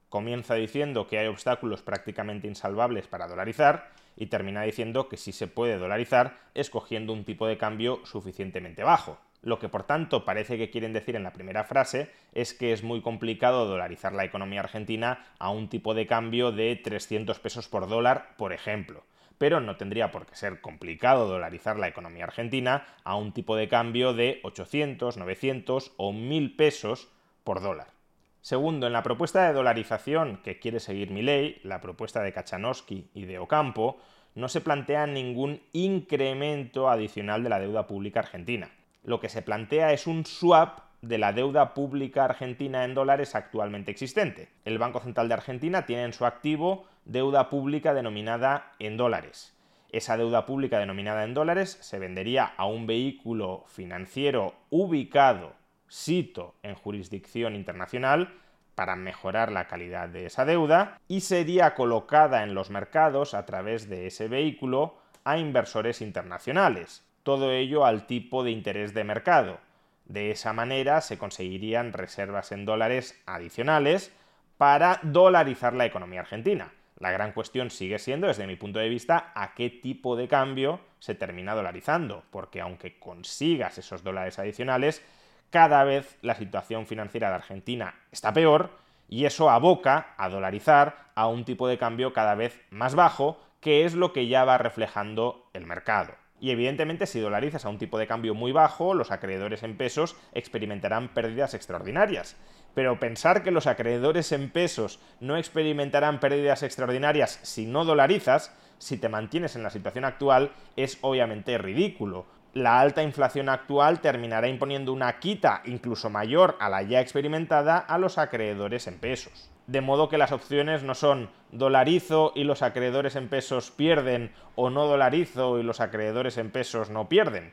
Comienza 0.08 0.54
diciendo 0.54 1.06
que 1.06 1.18
hay 1.18 1.26
obstáculos 1.26 1.82
prácticamente 1.82 2.48
insalvables 2.48 3.06
para 3.06 3.28
dolarizar 3.28 3.90
y 4.16 4.26
termina 4.26 4.62
diciendo 4.62 5.08
que 5.08 5.16
sí 5.16 5.32
se 5.32 5.46
puede 5.46 5.78
dolarizar 5.78 6.36
escogiendo 6.54 7.12
un 7.12 7.24
tipo 7.24 7.46
de 7.46 7.58
cambio 7.58 8.00
suficientemente 8.04 8.82
bajo. 8.82 9.18
Lo 9.46 9.60
que 9.60 9.68
por 9.68 9.84
tanto 9.84 10.24
parece 10.24 10.58
que 10.58 10.70
quieren 10.70 10.92
decir 10.92 11.14
en 11.14 11.22
la 11.22 11.32
primera 11.32 11.62
frase 11.62 12.10
es 12.32 12.52
que 12.52 12.72
es 12.72 12.82
muy 12.82 13.00
complicado 13.00 13.64
dolarizar 13.64 14.12
la 14.12 14.24
economía 14.24 14.58
argentina 14.58 15.24
a 15.38 15.50
un 15.50 15.68
tipo 15.68 15.94
de 15.94 16.08
cambio 16.08 16.50
de 16.50 16.74
300 16.74 17.38
pesos 17.38 17.68
por 17.68 17.88
dólar, 17.88 18.34
por 18.38 18.52
ejemplo. 18.52 19.04
Pero 19.38 19.60
no 19.60 19.76
tendría 19.76 20.10
por 20.10 20.26
qué 20.26 20.34
ser 20.34 20.60
complicado 20.60 21.28
dolarizar 21.28 21.78
la 21.78 21.86
economía 21.86 22.24
argentina 22.24 22.86
a 23.04 23.14
un 23.14 23.30
tipo 23.30 23.54
de 23.54 23.68
cambio 23.68 24.14
de 24.14 24.40
800, 24.42 25.16
900 25.16 25.92
o 25.96 26.12
1000 26.12 26.56
pesos 26.56 27.08
por 27.44 27.62
dólar. 27.62 27.92
Segundo, 28.40 28.88
en 28.88 28.94
la 28.94 29.04
propuesta 29.04 29.46
de 29.46 29.52
dolarización 29.52 30.40
que 30.42 30.58
quiere 30.58 30.80
seguir 30.80 31.12
mi 31.12 31.22
ley, 31.22 31.60
la 31.62 31.80
propuesta 31.80 32.20
de 32.20 32.32
Kachanowski 32.32 33.10
y 33.14 33.26
de 33.26 33.38
Ocampo, 33.38 33.98
no 34.34 34.48
se 34.48 34.60
plantea 34.60 35.06
ningún 35.06 35.62
incremento 35.72 36.90
adicional 36.90 37.44
de 37.44 37.48
la 37.48 37.60
deuda 37.60 37.86
pública 37.86 38.18
argentina 38.18 38.72
lo 39.06 39.20
que 39.20 39.28
se 39.28 39.40
plantea 39.40 39.92
es 39.92 40.06
un 40.06 40.26
swap 40.26 40.80
de 41.00 41.18
la 41.18 41.32
deuda 41.32 41.74
pública 41.74 42.24
argentina 42.24 42.84
en 42.84 42.94
dólares 42.94 43.36
actualmente 43.36 43.92
existente. 43.92 44.48
El 44.64 44.78
Banco 44.78 45.00
Central 45.00 45.28
de 45.28 45.34
Argentina 45.34 45.86
tiene 45.86 46.02
en 46.02 46.12
su 46.12 46.26
activo 46.26 46.86
deuda 47.04 47.48
pública 47.48 47.94
denominada 47.94 48.72
en 48.80 48.96
dólares. 48.96 49.56
Esa 49.92 50.16
deuda 50.16 50.44
pública 50.44 50.80
denominada 50.80 51.22
en 51.22 51.34
dólares 51.34 51.78
se 51.80 52.00
vendería 52.00 52.52
a 52.56 52.66
un 52.66 52.88
vehículo 52.88 53.64
financiero 53.68 54.54
ubicado, 54.70 55.52
sito, 55.86 56.56
en 56.64 56.74
jurisdicción 56.74 57.54
internacional, 57.54 58.34
para 58.74 58.96
mejorar 58.96 59.52
la 59.52 59.68
calidad 59.68 60.08
de 60.08 60.26
esa 60.26 60.44
deuda 60.44 60.98
y 61.06 61.20
sería 61.20 61.74
colocada 61.74 62.42
en 62.42 62.54
los 62.54 62.70
mercados 62.70 63.34
a 63.34 63.46
través 63.46 63.88
de 63.88 64.08
ese 64.08 64.26
vehículo 64.26 64.96
a 65.22 65.38
inversores 65.38 66.02
internacionales. 66.02 67.05
Todo 67.26 67.50
ello 67.50 67.84
al 67.84 68.06
tipo 68.06 68.44
de 68.44 68.52
interés 68.52 68.94
de 68.94 69.02
mercado. 69.02 69.58
De 70.04 70.30
esa 70.30 70.52
manera 70.52 71.00
se 71.00 71.18
conseguirían 71.18 71.92
reservas 71.92 72.52
en 72.52 72.64
dólares 72.64 73.20
adicionales 73.26 74.14
para 74.58 75.00
dolarizar 75.02 75.74
la 75.74 75.86
economía 75.86 76.20
argentina. 76.20 76.72
La 77.00 77.10
gran 77.10 77.32
cuestión 77.32 77.70
sigue 77.70 77.98
siendo, 77.98 78.28
desde 78.28 78.46
mi 78.46 78.54
punto 78.54 78.78
de 78.78 78.88
vista, 78.88 79.32
a 79.34 79.54
qué 79.54 79.70
tipo 79.70 80.14
de 80.14 80.28
cambio 80.28 80.78
se 81.00 81.16
termina 81.16 81.56
dolarizando, 81.56 82.22
porque 82.30 82.60
aunque 82.60 82.96
consigas 83.00 83.76
esos 83.76 84.04
dólares 84.04 84.38
adicionales, 84.38 85.04
cada 85.50 85.82
vez 85.82 86.18
la 86.22 86.36
situación 86.36 86.86
financiera 86.86 87.30
de 87.30 87.34
Argentina 87.34 87.96
está 88.12 88.32
peor 88.32 88.70
y 89.08 89.24
eso 89.24 89.50
aboca 89.50 90.14
a 90.16 90.28
dolarizar 90.28 91.10
a 91.16 91.26
un 91.26 91.44
tipo 91.44 91.66
de 91.66 91.76
cambio 91.76 92.12
cada 92.12 92.36
vez 92.36 92.60
más 92.70 92.94
bajo, 92.94 93.40
que 93.60 93.84
es 93.84 93.94
lo 93.94 94.12
que 94.12 94.28
ya 94.28 94.44
va 94.44 94.58
reflejando 94.58 95.50
el 95.54 95.66
mercado. 95.66 96.14
Y 96.40 96.50
evidentemente 96.50 97.06
si 97.06 97.20
dolarizas 97.20 97.64
a 97.64 97.68
un 97.68 97.78
tipo 97.78 97.98
de 97.98 98.06
cambio 98.06 98.34
muy 98.34 98.52
bajo, 98.52 98.94
los 98.94 99.10
acreedores 99.10 99.62
en 99.62 99.76
pesos 99.76 100.16
experimentarán 100.32 101.08
pérdidas 101.08 101.54
extraordinarias. 101.54 102.36
Pero 102.74 103.00
pensar 103.00 103.42
que 103.42 103.50
los 103.50 103.66
acreedores 103.66 104.32
en 104.32 104.50
pesos 104.50 105.00
no 105.20 105.36
experimentarán 105.36 106.20
pérdidas 106.20 106.62
extraordinarias 106.62 107.40
si 107.42 107.64
no 107.64 107.84
dolarizas, 107.84 108.54
si 108.78 108.98
te 108.98 109.08
mantienes 109.08 109.56
en 109.56 109.62
la 109.62 109.70
situación 109.70 110.04
actual, 110.04 110.52
es 110.76 110.98
obviamente 111.00 111.56
ridículo. 111.56 112.26
La 112.52 112.80
alta 112.80 113.02
inflación 113.02 113.48
actual 113.48 114.00
terminará 114.00 114.48
imponiendo 114.48 114.92
una 114.92 115.18
quita 115.18 115.62
incluso 115.64 116.10
mayor 116.10 116.56
a 116.60 116.68
la 116.68 116.82
ya 116.82 117.00
experimentada 117.00 117.78
a 117.78 117.98
los 117.98 118.18
acreedores 118.18 118.86
en 118.86 118.98
pesos 118.98 119.50
de 119.66 119.80
modo 119.80 120.08
que 120.08 120.18
las 120.18 120.32
opciones 120.32 120.82
no 120.82 120.94
son 120.94 121.30
dolarizo 121.50 122.32
y 122.34 122.44
los 122.44 122.62
acreedores 122.62 123.16
en 123.16 123.28
pesos 123.28 123.70
pierden 123.70 124.32
o 124.54 124.70
no 124.70 124.86
dolarizo 124.86 125.58
y 125.58 125.62
los 125.62 125.80
acreedores 125.80 126.38
en 126.38 126.50
pesos 126.50 126.90
no 126.90 127.08
pierden. 127.08 127.52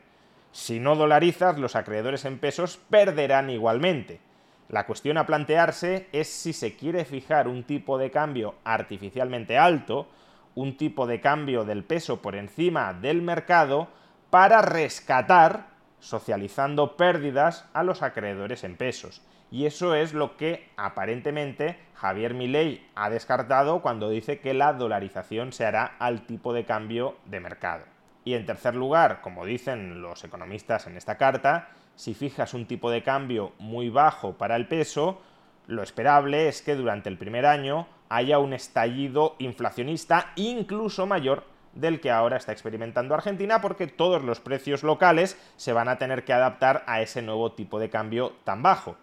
Si 0.52 0.78
no 0.78 0.94
dolarizas, 0.94 1.58
los 1.58 1.74
acreedores 1.74 2.24
en 2.24 2.38
pesos 2.38 2.78
perderán 2.88 3.50
igualmente. 3.50 4.20
La 4.68 4.86
cuestión 4.86 5.18
a 5.18 5.26
plantearse 5.26 6.08
es 6.12 6.28
si 6.28 6.52
se 6.52 6.76
quiere 6.76 7.04
fijar 7.04 7.48
un 7.48 7.64
tipo 7.64 7.98
de 7.98 8.10
cambio 8.10 8.54
artificialmente 8.64 9.58
alto, 9.58 10.08
un 10.54 10.76
tipo 10.76 11.06
de 11.06 11.20
cambio 11.20 11.64
del 11.64 11.82
peso 11.82 12.22
por 12.22 12.36
encima 12.36 12.94
del 12.94 13.20
mercado, 13.20 13.88
para 14.30 14.62
rescatar, 14.62 15.66
socializando 15.98 16.96
pérdidas, 16.96 17.68
a 17.72 17.82
los 17.82 18.02
acreedores 18.02 18.62
en 18.62 18.76
pesos. 18.76 19.22
Y 19.54 19.66
eso 19.66 19.94
es 19.94 20.14
lo 20.14 20.36
que 20.36 20.68
aparentemente 20.76 21.78
Javier 21.94 22.34
Milei 22.34 22.84
ha 22.96 23.08
descartado 23.08 23.82
cuando 23.82 24.10
dice 24.10 24.40
que 24.40 24.52
la 24.52 24.72
dolarización 24.72 25.52
se 25.52 25.64
hará 25.64 25.94
al 26.00 26.26
tipo 26.26 26.52
de 26.52 26.64
cambio 26.64 27.14
de 27.26 27.38
mercado. 27.38 27.84
Y 28.24 28.34
en 28.34 28.46
tercer 28.46 28.74
lugar, 28.74 29.20
como 29.20 29.46
dicen 29.46 30.02
los 30.02 30.24
economistas 30.24 30.88
en 30.88 30.96
esta 30.96 31.18
carta, 31.18 31.68
si 31.94 32.14
fijas 32.14 32.52
un 32.52 32.66
tipo 32.66 32.90
de 32.90 33.04
cambio 33.04 33.52
muy 33.60 33.90
bajo 33.90 34.32
para 34.32 34.56
el 34.56 34.66
peso, 34.66 35.22
lo 35.68 35.84
esperable 35.84 36.48
es 36.48 36.60
que 36.60 36.74
durante 36.74 37.08
el 37.08 37.16
primer 37.16 37.46
año 37.46 37.86
haya 38.08 38.40
un 38.40 38.54
estallido 38.54 39.36
inflacionista 39.38 40.32
incluso 40.34 41.06
mayor 41.06 41.44
del 41.74 42.00
que 42.00 42.10
ahora 42.10 42.36
está 42.36 42.52
experimentando 42.52 43.14
Argentina 43.14 43.60
porque 43.60 43.86
todos 43.86 44.22
los 44.22 44.40
precios 44.40 44.82
locales 44.82 45.38
se 45.56 45.72
van 45.72 45.88
a 45.88 45.98
tener 45.98 46.24
que 46.24 46.32
adaptar 46.32 46.84
a 46.86 47.02
ese 47.02 47.22
nuevo 47.22 47.52
tipo 47.52 47.78
de 47.78 47.90
cambio 47.90 48.32
tan 48.44 48.62
bajo. 48.62 48.96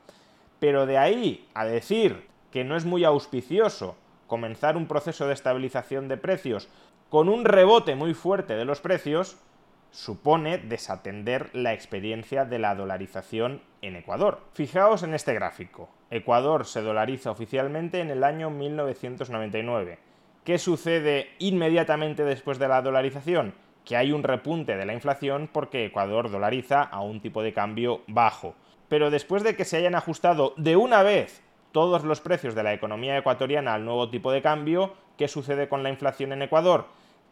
Pero 0.61 0.85
de 0.85 0.99
ahí 0.99 1.47
a 1.55 1.65
decir 1.65 2.27
que 2.51 2.63
no 2.63 2.77
es 2.77 2.85
muy 2.85 3.03
auspicioso 3.03 3.95
comenzar 4.27 4.77
un 4.77 4.85
proceso 4.85 5.25
de 5.25 5.33
estabilización 5.33 6.07
de 6.07 6.17
precios 6.17 6.69
con 7.09 7.29
un 7.29 7.45
rebote 7.45 7.95
muy 7.95 8.13
fuerte 8.13 8.53
de 8.53 8.63
los 8.63 8.79
precios, 8.79 9.39
supone 9.89 10.59
desatender 10.59 11.49
la 11.53 11.73
experiencia 11.73 12.45
de 12.45 12.59
la 12.59 12.75
dolarización 12.75 13.63
en 13.81 13.95
Ecuador. 13.95 14.41
Fijaos 14.53 15.01
en 15.01 15.15
este 15.15 15.33
gráfico. 15.33 15.89
Ecuador 16.11 16.67
se 16.67 16.83
dolariza 16.83 17.31
oficialmente 17.31 17.99
en 17.99 18.11
el 18.11 18.23
año 18.23 18.51
1999. 18.51 19.97
¿Qué 20.43 20.59
sucede 20.59 21.29
inmediatamente 21.39 22.23
después 22.23 22.59
de 22.59 22.67
la 22.67 22.83
dolarización? 22.83 23.55
Que 23.83 23.97
hay 23.97 24.11
un 24.11 24.21
repunte 24.21 24.77
de 24.77 24.85
la 24.85 24.93
inflación 24.93 25.49
porque 25.51 25.85
Ecuador 25.85 26.29
dolariza 26.29 26.83
a 26.83 27.01
un 27.01 27.19
tipo 27.19 27.41
de 27.41 27.51
cambio 27.51 28.03
bajo 28.05 28.53
pero 28.91 29.09
después 29.09 29.41
de 29.43 29.55
que 29.55 29.63
se 29.63 29.77
hayan 29.77 29.95
ajustado 29.95 30.53
de 30.57 30.75
una 30.75 31.01
vez 31.01 31.41
todos 31.71 32.03
los 32.03 32.19
precios 32.19 32.55
de 32.55 32.63
la 32.63 32.73
economía 32.73 33.17
ecuatoriana 33.17 33.73
al 33.73 33.85
nuevo 33.85 34.09
tipo 34.09 34.33
de 34.33 34.41
cambio, 34.41 34.95
¿qué 35.17 35.29
sucede 35.29 35.69
con 35.69 35.81
la 35.81 35.89
inflación 35.89 36.33
en 36.33 36.41
Ecuador? 36.41 36.87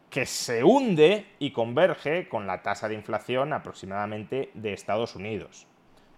Que 0.09 0.25
se 0.25 0.63
hunde 0.63 1.25
y 1.37 1.51
converge 1.51 2.29
con 2.29 2.47
la 2.47 2.61
tasa 2.61 2.87
de 2.87 2.95
inflación 2.95 3.51
aproximadamente 3.51 4.51
de 4.53 4.71
Estados 4.71 5.17
Unidos. 5.17 5.67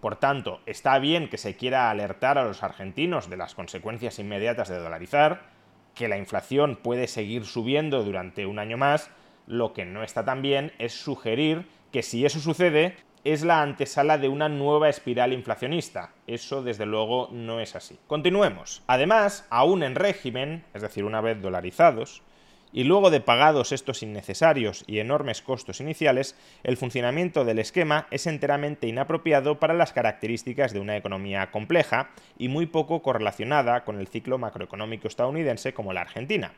Por 0.00 0.14
tanto, 0.14 0.60
está 0.64 1.00
bien 1.00 1.28
que 1.28 1.38
se 1.38 1.56
quiera 1.56 1.90
alertar 1.90 2.38
a 2.38 2.44
los 2.44 2.62
argentinos 2.62 3.28
de 3.28 3.36
las 3.36 3.56
consecuencias 3.56 4.20
inmediatas 4.20 4.68
de 4.68 4.78
dolarizar, 4.78 5.42
que 5.96 6.06
la 6.06 6.18
inflación 6.18 6.76
puede 6.76 7.08
seguir 7.08 7.46
subiendo 7.46 8.04
durante 8.04 8.46
un 8.46 8.60
año 8.60 8.76
más, 8.76 9.10
lo 9.48 9.72
que 9.72 9.86
no 9.86 10.04
está 10.04 10.24
tan 10.24 10.40
bien 10.40 10.70
es 10.78 10.92
sugerir 10.92 11.66
que 11.90 12.04
si 12.04 12.24
eso 12.24 12.38
sucede, 12.38 12.94
es 13.24 13.44
la 13.44 13.62
antesala 13.62 14.18
de 14.18 14.28
una 14.28 14.48
nueva 14.48 14.88
espiral 14.88 15.32
inflacionista. 15.32 16.10
Eso 16.26 16.62
desde 16.62 16.86
luego 16.86 17.28
no 17.30 17.60
es 17.60 17.76
así. 17.76 17.98
Continuemos. 18.06 18.82
Además, 18.86 19.46
aún 19.50 19.82
en 19.82 19.94
régimen, 19.94 20.64
es 20.74 20.82
decir, 20.82 21.04
una 21.04 21.20
vez 21.20 21.40
dolarizados, 21.40 22.22
y 22.72 22.84
luego 22.84 23.10
de 23.10 23.20
pagados 23.20 23.70
estos 23.70 24.02
innecesarios 24.02 24.84
y 24.86 24.98
enormes 24.98 25.42
costos 25.42 25.80
iniciales, 25.80 26.36
el 26.64 26.78
funcionamiento 26.78 27.44
del 27.44 27.58
esquema 27.58 28.06
es 28.10 28.26
enteramente 28.26 28.86
inapropiado 28.86 29.60
para 29.60 29.74
las 29.74 29.92
características 29.92 30.72
de 30.72 30.80
una 30.80 30.96
economía 30.96 31.50
compleja 31.50 32.10
y 32.38 32.48
muy 32.48 32.66
poco 32.66 33.02
correlacionada 33.02 33.84
con 33.84 34.00
el 34.00 34.08
ciclo 34.08 34.38
macroeconómico 34.38 35.06
estadounidense 35.06 35.74
como 35.74 35.92
la 35.92 36.00
Argentina 36.00 36.52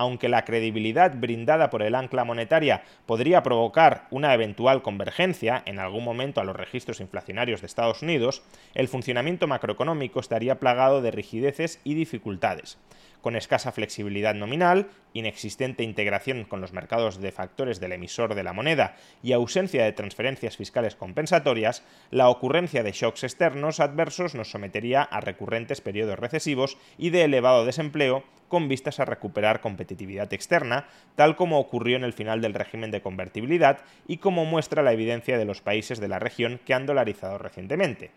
aunque 0.00 0.30
la 0.30 0.46
credibilidad 0.46 1.14
brindada 1.14 1.68
por 1.68 1.82
el 1.82 1.94
ancla 1.94 2.24
monetaria 2.24 2.84
podría 3.04 3.42
provocar 3.42 4.06
una 4.10 4.32
eventual 4.32 4.80
convergencia 4.80 5.62
en 5.66 5.78
algún 5.78 6.04
momento 6.04 6.40
a 6.40 6.44
los 6.44 6.56
registros 6.56 7.00
inflacionarios 7.00 7.60
de 7.60 7.66
Estados 7.66 8.00
Unidos, 8.00 8.42
el 8.72 8.88
funcionamiento 8.88 9.46
macroeconómico 9.46 10.18
estaría 10.18 10.58
plagado 10.58 11.02
de 11.02 11.10
rigideces 11.10 11.80
y 11.84 11.92
dificultades. 11.92 12.78
Con 13.22 13.36
escasa 13.36 13.70
flexibilidad 13.70 14.34
nominal, 14.34 14.88
inexistente 15.12 15.82
integración 15.82 16.44
con 16.44 16.60
los 16.60 16.72
mercados 16.72 17.20
de 17.20 17.32
factores 17.32 17.78
del 17.78 17.92
emisor 17.92 18.34
de 18.34 18.42
la 18.42 18.54
moneda 18.54 18.96
y 19.22 19.32
ausencia 19.32 19.84
de 19.84 19.92
transferencias 19.92 20.56
fiscales 20.56 20.96
compensatorias, 20.96 21.84
la 22.10 22.30
ocurrencia 22.30 22.82
de 22.82 22.92
shocks 22.92 23.24
externos 23.24 23.80
adversos 23.80 24.34
nos 24.34 24.50
sometería 24.50 25.02
a 25.02 25.20
recurrentes 25.20 25.82
periodos 25.82 26.18
recesivos 26.18 26.78
y 26.96 27.10
de 27.10 27.24
elevado 27.24 27.66
desempleo 27.66 28.24
con 28.48 28.68
vistas 28.68 29.00
a 29.00 29.04
recuperar 29.04 29.60
competitividad 29.60 30.32
externa, 30.32 30.88
tal 31.14 31.36
como 31.36 31.60
ocurrió 31.60 31.96
en 31.96 32.04
el 32.04 32.12
final 32.12 32.40
del 32.40 32.54
régimen 32.54 32.90
de 32.90 33.02
convertibilidad 33.02 33.80
y 34.08 34.16
como 34.16 34.44
muestra 34.44 34.82
la 34.82 34.92
evidencia 34.92 35.38
de 35.38 35.44
los 35.44 35.60
países 35.60 36.00
de 36.00 36.08
la 36.08 36.18
región 36.18 36.58
que 36.64 36.74
han 36.74 36.86
dolarizado 36.86 37.38
recientemente. 37.38 38.10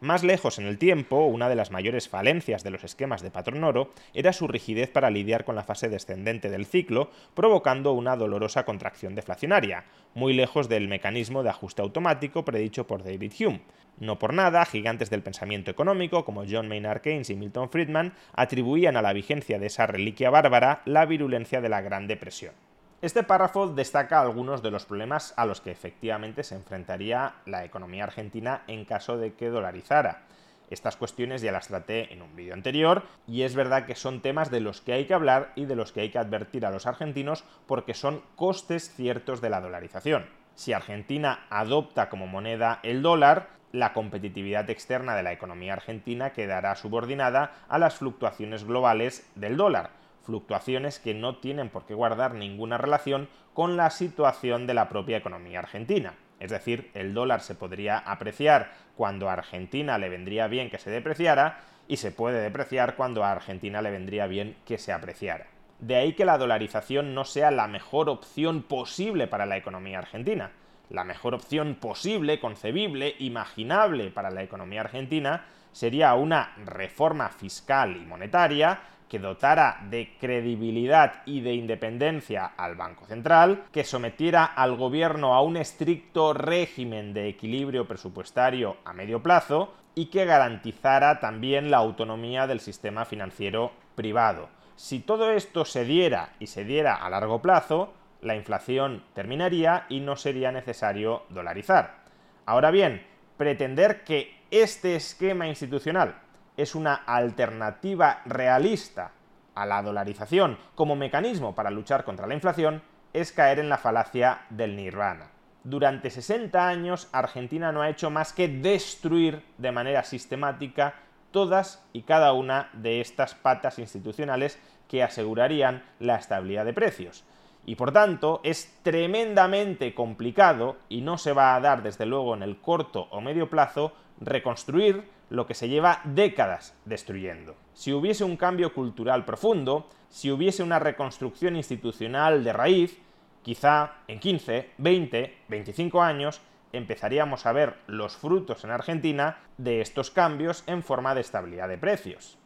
Más 0.00 0.24
lejos 0.24 0.58
en 0.58 0.66
el 0.66 0.78
tiempo, 0.78 1.26
una 1.26 1.50
de 1.50 1.54
las 1.54 1.70
mayores 1.70 2.08
falencias 2.08 2.64
de 2.64 2.70
los 2.70 2.84
esquemas 2.84 3.20
de 3.20 3.30
patrón 3.30 3.62
oro 3.64 3.90
era 4.14 4.32
su 4.32 4.48
rigidez 4.48 4.88
para 4.88 5.10
lidiar 5.10 5.44
con 5.44 5.56
la 5.56 5.62
fase 5.62 5.90
descendente 5.90 6.48
del 6.48 6.64
ciclo, 6.64 7.10
provocando 7.34 7.92
una 7.92 8.16
dolorosa 8.16 8.64
contracción 8.64 9.14
deflacionaria, 9.14 9.84
muy 10.14 10.32
lejos 10.32 10.70
del 10.70 10.88
mecanismo 10.88 11.42
de 11.42 11.50
ajuste 11.50 11.82
automático 11.82 12.46
predicho 12.46 12.86
por 12.86 13.04
David 13.04 13.34
Hume. 13.38 13.60
No 13.98 14.18
por 14.18 14.32
nada, 14.32 14.64
gigantes 14.64 15.10
del 15.10 15.22
pensamiento 15.22 15.70
económico 15.70 16.24
como 16.24 16.44
John 16.48 16.66
Maynard 16.66 17.02
Keynes 17.02 17.28
y 17.28 17.36
Milton 17.36 17.68
Friedman 17.68 18.14
atribuían 18.32 18.96
a 18.96 19.02
la 19.02 19.12
vigencia 19.12 19.58
de 19.58 19.66
esa 19.66 19.86
reliquia 19.86 20.30
bárbara 20.30 20.80
la 20.86 21.04
virulencia 21.04 21.60
de 21.60 21.68
la 21.68 21.82
Gran 21.82 22.06
Depresión. 22.06 22.54
Este 23.02 23.22
párrafo 23.22 23.66
destaca 23.66 24.20
algunos 24.20 24.62
de 24.62 24.70
los 24.70 24.84
problemas 24.84 25.32
a 25.38 25.46
los 25.46 25.62
que 25.62 25.70
efectivamente 25.70 26.42
se 26.42 26.54
enfrentaría 26.54 27.32
la 27.46 27.64
economía 27.64 28.04
argentina 28.04 28.62
en 28.66 28.84
caso 28.84 29.16
de 29.16 29.32
que 29.32 29.48
dolarizara. 29.48 30.24
Estas 30.68 30.96
cuestiones 30.96 31.40
ya 31.40 31.50
las 31.50 31.68
traté 31.68 32.12
en 32.12 32.20
un 32.20 32.36
vídeo 32.36 32.52
anterior 32.52 33.04
y 33.26 33.42
es 33.42 33.54
verdad 33.54 33.86
que 33.86 33.94
son 33.94 34.20
temas 34.20 34.50
de 34.50 34.60
los 34.60 34.82
que 34.82 34.92
hay 34.92 35.06
que 35.06 35.14
hablar 35.14 35.50
y 35.56 35.64
de 35.64 35.76
los 35.76 35.92
que 35.92 36.02
hay 36.02 36.10
que 36.10 36.18
advertir 36.18 36.66
a 36.66 36.70
los 36.70 36.84
argentinos 36.84 37.42
porque 37.66 37.94
son 37.94 38.22
costes 38.36 38.94
ciertos 38.94 39.40
de 39.40 39.48
la 39.48 39.62
dolarización. 39.62 40.26
Si 40.54 40.74
Argentina 40.74 41.46
adopta 41.48 42.10
como 42.10 42.26
moneda 42.26 42.80
el 42.82 43.00
dólar, 43.00 43.48
la 43.72 43.94
competitividad 43.94 44.68
externa 44.68 45.16
de 45.16 45.22
la 45.22 45.32
economía 45.32 45.72
argentina 45.72 46.34
quedará 46.34 46.76
subordinada 46.76 47.52
a 47.70 47.78
las 47.78 47.94
fluctuaciones 47.94 48.64
globales 48.64 49.26
del 49.36 49.56
dólar 49.56 49.99
fluctuaciones 50.22 50.98
que 50.98 51.14
no 51.14 51.36
tienen 51.36 51.68
por 51.68 51.86
qué 51.86 51.94
guardar 51.94 52.34
ninguna 52.34 52.78
relación 52.78 53.28
con 53.54 53.76
la 53.76 53.90
situación 53.90 54.66
de 54.66 54.74
la 54.74 54.88
propia 54.88 55.16
economía 55.16 55.58
argentina. 55.60 56.14
Es 56.38 56.50
decir, 56.50 56.90
el 56.94 57.12
dólar 57.12 57.42
se 57.42 57.54
podría 57.54 57.98
apreciar 57.98 58.72
cuando 58.96 59.28
a 59.28 59.34
Argentina 59.34 59.98
le 59.98 60.08
vendría 60.08 60.46
bien 60.46 60.70
que 60.70 60.78
se 60.78 60.90
depreciara 60.90 61.60
y 61.86 61.98
se 61.98 62.12
puede 62.12 62.40
depreciar 62.40 62.96
cuando 62.96 63.24
a 63.24 63.32
Argentina 63.32 63.82
le 63.82 63.90
vendría 63.90 64.26
bien 64.26 64.56
que 64.64 64.78
se 64.78 64.92
apreciara. 64.92 65.46
De 65.80 65.96
ahí 65.96 66.12
que 66.14 66.24
la 66.24 66.38
dolarización 66.38 67.14
no 67.14 67.24
sea 67.24 67.50
la 67.50 67.66
mejor 67.66 68.08
opción 68.08 68.62
posible 68.62 69.26
para 69.26 69.46
la 69.46 69.56
economía 69.56 69.98
argentina. 69.98 70.52
La 70.88 71.04
mejor 71.04 71.34
opción 71.34 71.76
posible, 71.76 72.40
concebible, 72.40 73.14
imaginable 73.18 74.10
para 74.10 74.30
la 74.30 74.42
economía 74.42 74.82
argentina 74.82 75.46
sería 75.72 76.14
una 76.14 76.52
reforma 76.64 77.28
fiscal 77.28 77.96
y 77.96 78.06
monetaria 78.06 78.80
que 79.10 79.18
dotara 79.18 79.80
de 79.90 80.16
credibilidad 80.20 81.22
y 81.26 81.40
de 81.40 81.52
independencia 81.52 82.46
al 82.46 82.76
Banco 82.76 83.06
Central, 83.06 83.64
que 83.72 83.82
sometiera 83.82 84.44
al 84.44 84.76
gobierno 84.76 85.34
a 85.34 85.42
un 85.42 85.56
estricto 85.56 86.32
régimen 86.32 87.12
de 87.12 87.28
equilibrio 87.28 87.88
presupuestario 87.88 88.76
a 88.84 88.92
medio 88.92 89.20
plazo 89.20 89.74
y 89.96 90.06
que 90.06 90.24
garantizara 90.24 91.18
también 91.18 91.72
la 91.72 91.78
autonomía 91.78 92.46
del 92.46 92.60
sistema 92.60 93.04
financiero 93.04 93.72
privado. 93.96 94.48
Si 94.76 95.00
todo 95.00 95.32
esto 95.32 95.64
se 95.64 95.84
diera 95.84 96.30
y 96.38 96.46
se 96.46 96.64
diera 96.64 96.94
a 96.94 97.10
largo 97.10 97.42
plazo, 97.42 97.92
la 98.22 98.36
inflación 98.36 99.02
terminaría 99.12 99.86
y 99.88 100.00
no 100.00 100.14
sería 100.14 100.52
necesario 100.52 101.24
dolarizar. 101.30 102.04
Ahora 102.46 102.70
bien, 102.70 103.04
pretender 103.36 104.04
que 104.04 104.38
este 104.52 104.94
esquema 104.94 105.48
institucional 105.48 106.14
es 106.60 106.74
una 106.74 106.94
alternativa 106.94 108.22
realista 108.26 109.12
a 109.54 109.66
la 109.66 109.82
dolarización 109.82 110.58
como 110.74 110.96
mecanismo 110.96 111.54
para 111.54 111.70
luchar 111.70 112.04
contra 112.04 112.26
la 112.26 112.34
inflación 112.34 112.82
es 113.12 113.32
caer 113.32 113.58
en 113.58 113.68
la 113.68 113.78
falacia 113.78 114.42
del 114.50 114.76
nirvana. 114.76 115.30
Durante 115.64 116.10
60 116.10 116.68
años 116.68 117.08
Argentina 117.12 117.72
no 117.72 117.82
ha 117.82 117.90
hecho 117.90 118.10
más 118.10 118.32
que 118.32 118.48
destruir 118.48 119.42
de 119.58 119.72
manera 119.72 120.04
sistemática 120.04 120.94
todas 121.30 121.84
y 121.92 122.02
cada 122.02 122.32
una 122.32 122.70
de 122.72 123.00
estas 123.00 123.34
patas 123.34 123.78
institucionales 123.78 124.58
que 124.88 125.02
asegurarían 125.02 125.84
la 125.98 126.16
estabilidad 126.16 126.64
de 126.64 126.72
precios. 126.72 127.24
Y 127.66 127.76
por 127.76 127.92
tanto 127.92 128.40
es 128.42 128.74
tremendamente 128.82 129.94
complicado, 129.94 130.76
y 130.88 131.02
no 131.02 131.18
se 131.18 131.32
va 131.32 131.54
a 131.54 131.60
dar 131.60 131.82
desde 131.82 132.06
luego 132.06 132.34
en 132.34 132.42
el 132.42 132.60
corto 132.60 133.06
o 133.10 133.20
medio 133.20 133.50
plazo, 133.50 133.92
reconstruir 134.18 135.08
lo 135.30 135.46
que 135.46 135.54
se 135.54 135.68
lleva 135.68 136.00
décadas 136.04 136.76
destruyendo. 136.84 137.56
Si 137.72 137.92
hubiese 137.92 138.24
un 138.24 138.36
cambio 138.36 138.74
cultural 138.74 139.24
profundo, 139.24 139.88
si 140.08 140.30
hubiese 140.30 140.62
una 140.62 140.78
reconstrucción 140.78 141.56
institucional 141.56 142.44
de 142.44 142.52
raíz, 142.52 142.98
quizá 143.42 143.94
en 144.08 144.18
15, 144.18 144.70
20, 144.76 145.38
25 145.48 146.02
años 146.02 146.40
empezaríamos 146.72 147.46
a 147.46 147.52
ver 147.52 147.76
los 147.86 148.16
frutos 148.16 148.64
en 148.64 148.70
Argentina 148.70 149.38
de 149.56 149.80
estos 149.80 150.10
cambios 150.10 150.62
en 150.66 150.82
forma 150.82 151.14
de 151.14 151.22
estabilidad 151.22 151.68
de 151.68 151.78
precios. 151.78 152.39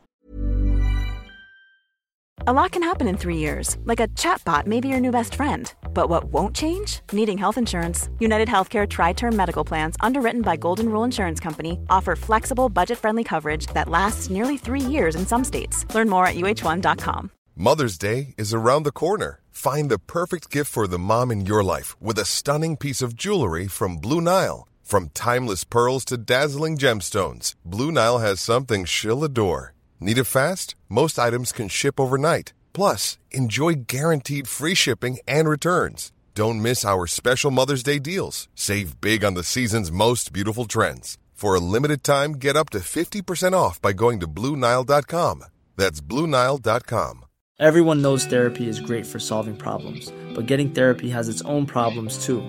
A 2.39 2.53
lot 2.53 2.73
can 2.73 2.83
happen 2.83 3.09
in 3.09 3.17
three 3.17 3.37
years, 3.37 3.79
like 3.85 4.01
a 4.01 4.09
chatbot 4.09 4.67
may 4.67 4.81
be 4.81 4.89
your 4.89 5.01
new 5.01 5.13
best 5.13 5.35
friend. 5.35 5.73
But 5.95 6.09
what 6.11 6.25
won't 6.25 6.55
change? 6.55 7.01
Needing 7.13 7.39
health 7.39 7.57
insurance. 7.57 8.11
United 8.19 8.49
Healthcare 8.49 8.87
Tri 8.89 9.13
Term 9.13 9.35
Medical 9.35 9.65
Plans, 9.65 9.97
underwritten 10.01 10.43
by 10.43 10.57
Golden 10.57 10.89
Rule 10.89 11.05
Insurance 11.05 11.41
Company, 11.41 11.79
offer 11.89 12.17
flexible, 12.17 12.69
budget 12.69 12.99
friendly 12.99 13.25
coverage 13.25 13.67
that 13.69 13.89
lasts 13.89 14.31
nearly 14.31 14.59
three 14.59 14.81
years 14.81 15.15
in 15.15 15.27
some 15.27 15.45
states. 15.45 15.87
Learn 15.95 16.09
more 16.11 16.27
at 16.27 16.35
uh1.com. 16.35 17.31
Mother's 17.57 17.97
Day 17.97 18.35
is 18.37 18.53
around 18.53 18.83
the 18.83 18.93
corner. 18.93 19.41
Find 19.51 19.89
the 19.89 20.01
perfect 20.01 20.51
gift 20.51 20.71
for 20.71 20.87
the 20.89 20.99
mom 20.99 21.31
in 21.31 21.47
your 21.47 21.63
life 21.63 21.97
with 22.03 22.19
a 22.19 22.25
stunning 22.25 22.77
piece 22.77 23.01
of 23.01 23.15
jewelry 23.15 23.69
from 23.69 23.97
Blue 23.97 24.21
Nile. 24.21 24.67
From 24.83 25.11
timeless 25.15 25.63
pearls 25.65 26.05
to 26.07 26.19
dazzling 26.19 26.77
gemstones, 26.77 27.55
Blue 27.65 27.93
Nile 27.93 28.19
has 28.19 28.41
something 28.41 28.85
she'll 28.85 29.23
adore. 29.25 29.73
Need 30.01 30.19
it 30.19 30.25
fast? 30.25 30.75
Most 30.95 31.19
items 31.19 31.51
can 31.51 31.67
ship 31.67 31.99
overnight. 31.99 32.53
Plus, 32.73 33.19
enjoy 33.33 33.75
guaranteed 33.89 34.47
free 34.47 34.75
shipping 34.77 35.19
and 35.27 35.49
returns. 35.49 36.13
Don't 36.37 36.63
miss 36.63 36.85
our 36.85 37.09
special 37.09 37.51
Mother's 37.51 37.83
Day 37.83 37.99
deals. 37.99 38.47
Save 38.55 39.01
big 39.01 39.25
on 39.25 39.35
the 39.35 39.43
season's 39.43 39.91
most 39.91 40.33
beautiful 40.33 40.67
trends. 40.67 41.19
For 41.35 41.57
a 41.57 41.65
limited 41.75 42.05
time, 42.05 42.35
get 42.35 42.55
up 42.55 42.71
to 42.71 42.79
50% 42.79 43.55
off 43.55 43.83
by 43.83 43.93
going 43.93 44.21
to 44.21 44.29
Bluenile.com. 44.29 45.43
That's 45.75 46.01
Bluenile.com. 46.01 47.25
Everyone 47.59 48.01
knows 48.01 48.27
therapy 48.27 48.69
is 48.69 48.79
great 48.79 49.05
for 49.05 49.19
solving 49.19 49.57
problems, 49.57 50.13
but 50.33 50.47
getting 50.47 50.71
therapy 50.71 51.11
has 51.11 51.29
its 51.29 51.43
own 51.43 51.67
problems 51.67 52.25
too, 52.25 52.49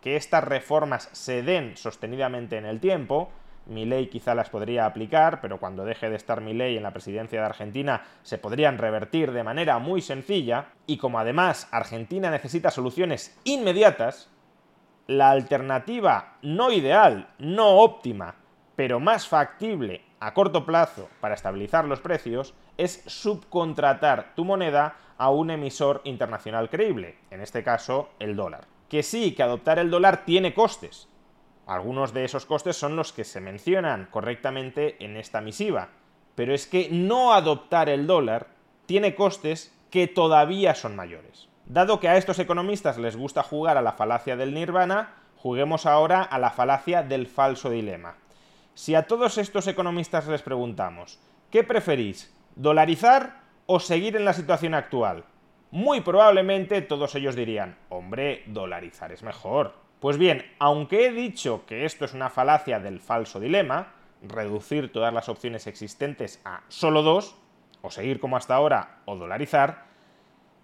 que 0.00 0.16
estas 0.16 0.44
reformas 0.44 1.08
se 1.12 1.42
den 1.42 1.76
sostenidamente 1.76 2.56
en 2.56 2.64
el 2.64 2.80
tiempo, 2.80 3.30
mi 3.66 3.84
ley 3.84 4.08
quizá 4.08 4.34
las 4.34 4.50
podría 4.50 4.86
aplicar, 4.86 5.40
pero 5.40 5.58
cuando 5.58 5.84
deje 5.84 6.10
de 6.10 6.16
estar 6.16 6.40
mi 6.40 6.54
ley 6.54 6.76
en 6.76 6.82
la 6.82 6.92
presidencia 6.92 7.40
de 7.40 7.46
Argentina 7.46 8.02
se 8.22 8.38
podrían 8.38 8.78
revertir 8.78 9.32
de 9.32 9.44
manera 9.44 9.78
muy 9.78 10.00
sencilla, 10.00 10.66
y 10.86 10.96
como 10.96 11.18
además 11.18 11.68
Argentina 11.70 12.30
necesita 12.30 12.70
soluciones 12.70 13.38
inmediatas, 13.44 14.30
la 15.06 15.30
alternativa 15.30 16.36
no 16.42 16.72
ideal, 16.72 17.28
no 17.38 17.78
óptima, 17.78 18.36
pero 18.76 19.00
más 19.00 19.28
factible 19.28 20.02
a 20.20 20.34
corto 20.34 20.64
plazo 20.64 21.08
para 21.20 21.34
estabilizar 21.34 21.84
los 21.84 22.00
precios 22.00 22.54
es 22.76 23.02
subcontratar 23.06 24.34
tu 24.34 24.44
moneda 24.44 24.96
a 25.18 25.30
un 25.30 25.50
emisor 25.50 26.00
internacional 26.04 26.70
creíble, 26.70 27.18
en 27.30 27.40
este 27.40 27.62
caso 27.62 28.10
el 28.18 28.36
dólar. 28.36 28.79
Que 28.90 29.02
sí, 29.02 29.32
que 29.32 29.42
adoptar 29.42 29.78
el 29.78 29.90
dólar 29.90 30.26
tiene 30.26 30.52
costes, 30.52 31.08
algunos 31.70 32.12
de 32.12 32.24
esos 32.24 32.46
costes 32.46 32.76
son 32.76 32.96
los 32.96 33.12
que 33.12 33.22
se 33.22 33.40
mencionan 33.40 34.08
correctamente 34.10 34.96
en 35.04 35.16
esta 35.16 35.40
misiva. 35.40 35.90
Pero 36.34 36.52
es 36.52 36.66
que 36.66 36.88
no 36.90 37.32
adoptar 37.32 37.88
el 37.88 38.08
dólar 38.08 38.48
tiene 38.86 39.14
costes 39.14 39.72
que 39.88 40.08
todavía 40.08 40.74
son 40.74 40.96
mayores. 40.96 41.48
Dado 41.66 42.00
que 42.00 42.08
a 42.08 42.16
estos 42.16 42.40
economistas 42.40 42.98
les 42.98 43.16
gusta 43.16 43.44
jugar 43.44 43.76
a 43.76 43.82
la 43.82 43.92
falacia 43.92 44.36
del 44.36 44.52
nirvana, 44.52 45.14
juguemos 45.36 45.86
ahora 45.86 46.24
a 46.24 46.40
la 46.40 46.50
falacia 46.50 47.04
del 47.04 47.28
falso 47.28 47.70
dilema. 47.70 48.16
Si 48.74 48.96
a 48.96 49.06
todos 49.06 49.38
estos 49.38 49.68
economistas 49.68 50.26
les 50.26 50.42
preguntamos, 50.42 51.20
¿qué 51.52 51.62
preferís? 51.62 52.34
¿Dolarizar 52.56 53.42
o 53.66 53.78
seguir 53.78 54.16
en 54.16 54.24
la 54.24 54.32
situación 54.32 54.74
actual? 54.74 55.22
Muy 55.72 56.00
probablemente 56.00 56.82
todos 56.82 57.14
ellos 57.14 57.36
dirían, 57.36 57.76
hombre, 57.90 58.42
dolarizar 58.46 59.12
es 59.12 59.22
mejor. 59.22 59.74
Pues 60.00 60.18
bien, 60.18 60.44
aunque 60.58 61.06
he 61.06 61.12
dicho 61.12 61.64
que 61.66 61.84
esto 61.84 62.04
es 62.04 62.14
una 62.14 62.28
falacia 62.28 62.80
del 62.80 62.98
falso 62.98 63.38
dilema, 63.38 63.92
reducir 64.22 64.90
todas 64.92 65.14
las 65.14 65.28
opciones 65.28 65.66
existentes 65.66 66.40
a 66.44 66.62
solo 66.68 67.02
dos, 67.02 67.36
o 67.82 67.90
seguir 67.90 68.18
como 68.18 68.36
hasta 68.36 68.56
ahora, 68.56 68.98
o 69.04 69.14
dolarizar, 69.16 69.90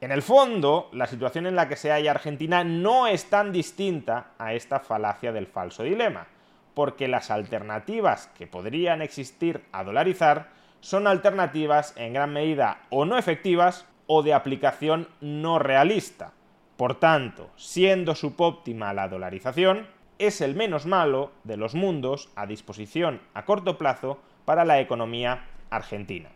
en 0.00 0.12
el 0.12 0.22
fondo, 0.22 0.90
la 0.92 1.06
situación 1.06 1.46
en 1.46 1.56
la 1.56 1.68
que 1.68 1.76
se 1.76 1.90
halla 1.90 2.10
Argentina 2.10 2.64
no 2.64 3.06
es 3.06 3.30
tan 3.30 3.50
distinta 3.50 4.32
a 4.38 4.52
esta 4.52 4.80
falacia 4.80 5.32
del 5.32 5.46
falso 5.46 5.84
dilema, 5.84 6.26
porque 6.74 7.08
las 7.08 7.30
alternativas 7.30 8.26
que 8.36 8.46
podrían 8.46 9.00
existir 9.00 9.64
a 9.72 9.84
dolarizar 9.84 10.50
son 10.80 11.06
alternativas 11.06 11.94
en 11.96 12.12
gran 12.12 12.32
medida 12.32 12.82
o 12.90 13.06
no 13.06 13.16
efectivas 13.16 13.86
o 14.06 14.22
de 14.22 14.34
aplicación 14.34 15.08
no 15.20 15.58
realista. 15.58 16.32
Por 16.76 16.96
tanto, 16.96 17.50
siendo 17.56 18.14
subóptima 18.14 18.92
la 18.92 19.08
dolarización, 19.08 19.86
es 20.18 20.40
el 20.40 20.54
menos 20.54 20.86
malo 20.86 21.30
de 21.44 21.56
los 21.56 21.74
mundos 21.74 22.30
a 22.36 22.46
disposición 22.46 23.20
a 23.34 23.44
corto 23.44 23.78
plazo 23.78 24.18
para 24.44 24.64
la 24.64 24.80
economía 24.80 25.44
argentina. 25.70 26.30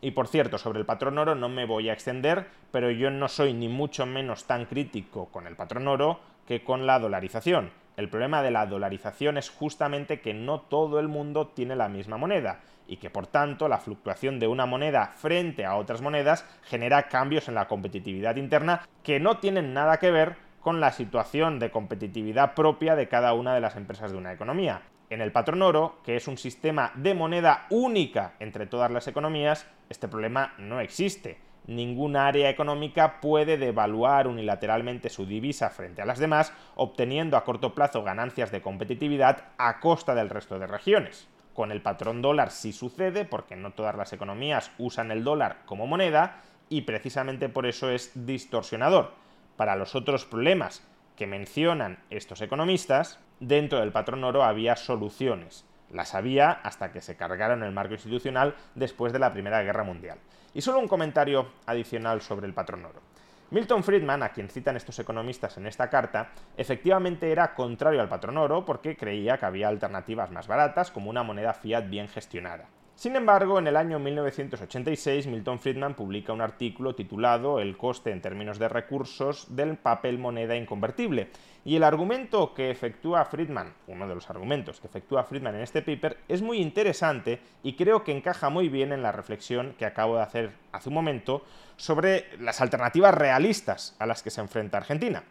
Y 0.00 0.12
por 0.12 0.28
cierto, 0.28 0.58
sobre 0.58 0.78
el 0.78 0.86
patrón 0.86 1.18
oro 1.18 1.34
no 1.34 1.48
me 1.48 1.66
voy 1.66 1.88
a 1.88 1.92
extender, 1.92 2.46
pero 2.70 2.90
yo 2.90 3.10
no 3.10 3.28
soy 3.28 3.52
ni 3.52 3.68
mucho 3.68 4.06
menos 4.06 4.44
tan 4.44 4.66
crítico 4.66 5.26
con 5.26 5.46
el 5.46 5.56
patrón 5.56 5.88
oro 5.88 6.20
que 6.46 6.62
con 6.62 6.86
la 6.86 6.98
dolarización. 6.98 7.72
El 7.96 8.08
problema 8.08 8.42
de 8.42 8.52
la 8.52 8.66
dolarización 8.66 9.38
es 9.38 9.50
justamente 9.50 10.20
que 10.20 10.34
no 10.34 10.60
todo 10.60 11.00
el 11.00 11.08
mundo 11.08 11.48
tiene 11.48 11.74
la 11.74 11.88
misma 11.88 12.16
moneda 12.16 12.60
y 12.88 12.96
que 12.96 13.10
por 13.10 13.26
tanto 13.28 13.68
la 13.68 13.78
fluctuación 13.78 14.40
de 14.40 14.48
una 14.48 14.66
moneda 14.66 15.12
frente 15.14 15.64
a 15.64 15.76
otras 15.76 16.00
monedas 16.00 16.44
genera 16.64 17.08
cambios 17.08 17.46
en 17.46 17.54
la 17.54 17.68
competitividad 17.68 18.36
interna 18.36 18.88
que 19.04 19.20
no 19.20 19.36
tienen 19.36 19.74
nada 19.74 19.98
que 19.98 20.10
ver 20.10 20.36
con 20.60 20.80
la 20.80 20.90
situación 20.90 21.58
de 21.58 21.70
competitividad 21.70 22.54
propia 22.54 22.96
de 22.96 23.08
cada 23.08 23.34
una 23.34 23.54
de 23.54 23.60
las 23.60 23.76
empresas 23.76 24.10
de 24.10 24.18
una 24.18 24.32
economía. 24.32 24.82
En 25.10 25.22
el 25.22 25.32
patrón 25.32 25.62
oro, 25.62 25.98
que 26.04 26.16
es 26.16 26.28
un 26.28 26.36
sistema 26.36 26.92
de 26.94 27.14
moneda 27.14 27.66
única 27.70 28.34
entre 28.40 28.66
todas 28.66 28.90
las 28.90 29.06
economías, 29.06 29.66
este 29.88 30.08
problema 30.08 30.52
no 30.58 30.80
existe. 30.80 31.38
Ninguna 31.66 32.26
área 32.26 32.50
económica 32.50 33.20
puede 33.20 33.56
devaluar 33.56 34.26
unilateralmente 34.26 35.08
su 35.10 35.26
divisa 35.26 35.70
frente 35.70 36.02
a 36.02 36.06
las 36.06 36.18
demás, 36.18 36.52
obteniendo 36.76 37.36
a 37.36 37.44
corto 37.44 37.74
plazo 37.74 38.02
ganancias 38.02 38.50
de 38.50 38.62
competitividad 38.62 39.44
a 39.58 39.80
costa 39.80 40.14
del 40.14 40.30
resto 40.30 40.58
de 40.58 40.66
regiones. 40.66 41.28
Con 41.58 41.72
el 41.72 41.82
patrón 41.82 42.22
dólar 42.22 42.52
sí 42.52 42.72
sucede, 42.72 43.24
porque 43.24 43.56
no 43.56 43.72
todas 43.72 43.96
las 43.96 44.12
economías 44.12 44.70
usan 44.78 45.10
el 45.10 45.24
dólar 45.24 45.62
como 45.66 45.88
moneda, 45.88 46.40
y 46.68 46.82
precisamente 46.82 47.48
por 47.48 47.66
eso 47.66 47.90
es 47.90 48.12
distorsionador. 48.14 49.10
Para 49.56 49.74
los 49.74 49.96
otros 49.96 50.24
problemas 50.24 50.86
que 51.16 51.26
mencionan 51.26 51.98
estos 52.10 52.42
economistas, 52.42 53.18
dentro 53.40 53.80
del 53.80 53.90
patrón 53.90 54.22
oro 54.22 54.44
había 54.44 54.76
soluciones. 54.76 55.66
Las 55.90 56.14
había 56.14 56.52
hasta 56.52 56.92
que 56.92 57.00
se 57.00 57.16
cargaron 57.16 57.64
el 57.64 57.72
marco 57.72 57.94
institucional 57.94 58.54
después 58.76 59.12
de 59.12 59.18
la 59.18 59.32
Primera 59.32 59.60
Guerra 59.64 59.82
Mundial. 59.82 60.20
Y 60.54 60.60
solo 60.60 60.78
un 60.78 60.86
comentario 60.86 61.48
adicional 61.66 62.20
sobre 62.22 62.46
el 62.46 62.54
patrón 62.54 62.84
oro. 62.84 63.07
Milton 63.50 63.82
Friedman, 63.82 64.22
a 64.22 64.28
quien 64.28 64.50
citan 64.50 64.76
estos 64.76 64.98
economistas 64.98 65.56
en 65.56 65.66
esta 65.66 65.88
carta, 65.88 66.32
efectivamente 66.58 67.32
era 67.32 67.54
contrario 67.54 68.02
al 68.02 68.08
patrón 68.10 68.36
oro 68.36 68.66
porque 68.66 68.94
creía 68.94 69.38
que 69.38 69.46
había 69.46 69.68
alternativas 69.68 70.30
más 70.30 70.46
baratas 70.46 70.90
como 70.90 71.08
una 71.08 71.22
moneda 71.22 71.54
fiat 71.54 71.88
bien 71.88 72.08
gestionada. 72.08 72.66
Sin 72.98 73.14
embargo, 73.14 73.60
en 73.60 73.68
el 73.68 73.76
año 73.76 74.00
1986, 74.00 75.28
Milton 75.28 75.60
Friedman 75.60 75.94
publica 75.94 76.32
un 76.32 76.40
artículo 76.40 76.96
titulado 76.96 77.60
El 77.60 77.76
coste 77.76 78.10
en 78.10 78.20
términos 78.20 78.58
de 78.58 78.68
recursos 78.68 79.54
del 79.54 79.76
papel 79.76 80.18
moneda 80.18 80.56
inconvertible. 80.56 81.30
Y 81.64 81.76
el 81.76 81.84
argumento 81.84 82.54
que 82.54 82.72
efectúa 82.72 83.24
Friedman, 83.24 83.72
uno 83.86 84.08
de 84.08 84.16
los 84.16 84.28
argumentos 84.30 84.80
que 84.80 84.88
efectúa 84.88 85.22
Friedman 85.22 85.54
en 85.54 85.60
este 85.60 85.80
paper, 85.80 86.16
es 86.26 86.42
muy 86.42 86.58
interesante 86.58 87.38
y 87.62 87.74
creo 87.74 88.02
que 88.02 88.10
encaja 88.10 88.50
muy 88.50 88.68
bien 88.68 88.90
en 88.90 89.04
la 89.04 89.12
reflexión 89.12 89.76
que 89.78 89.86
acabo 89.86 90.16
de 90.16 90.22
hacer 90.22 90.50
hace 90.72 90.88
un 90.88 90.96
momento 90.96 91.44
sobre 91.76 92.36
las 92.40 92.60
alternativas 92.60 93.14
realistas 93.14 93.94
a 94.00 94.06
las 94.06 94.24
que 94.24 94.30
se 94.30 94.40
enfrenta 94.40 94.76
Argentina. 94.76 95.22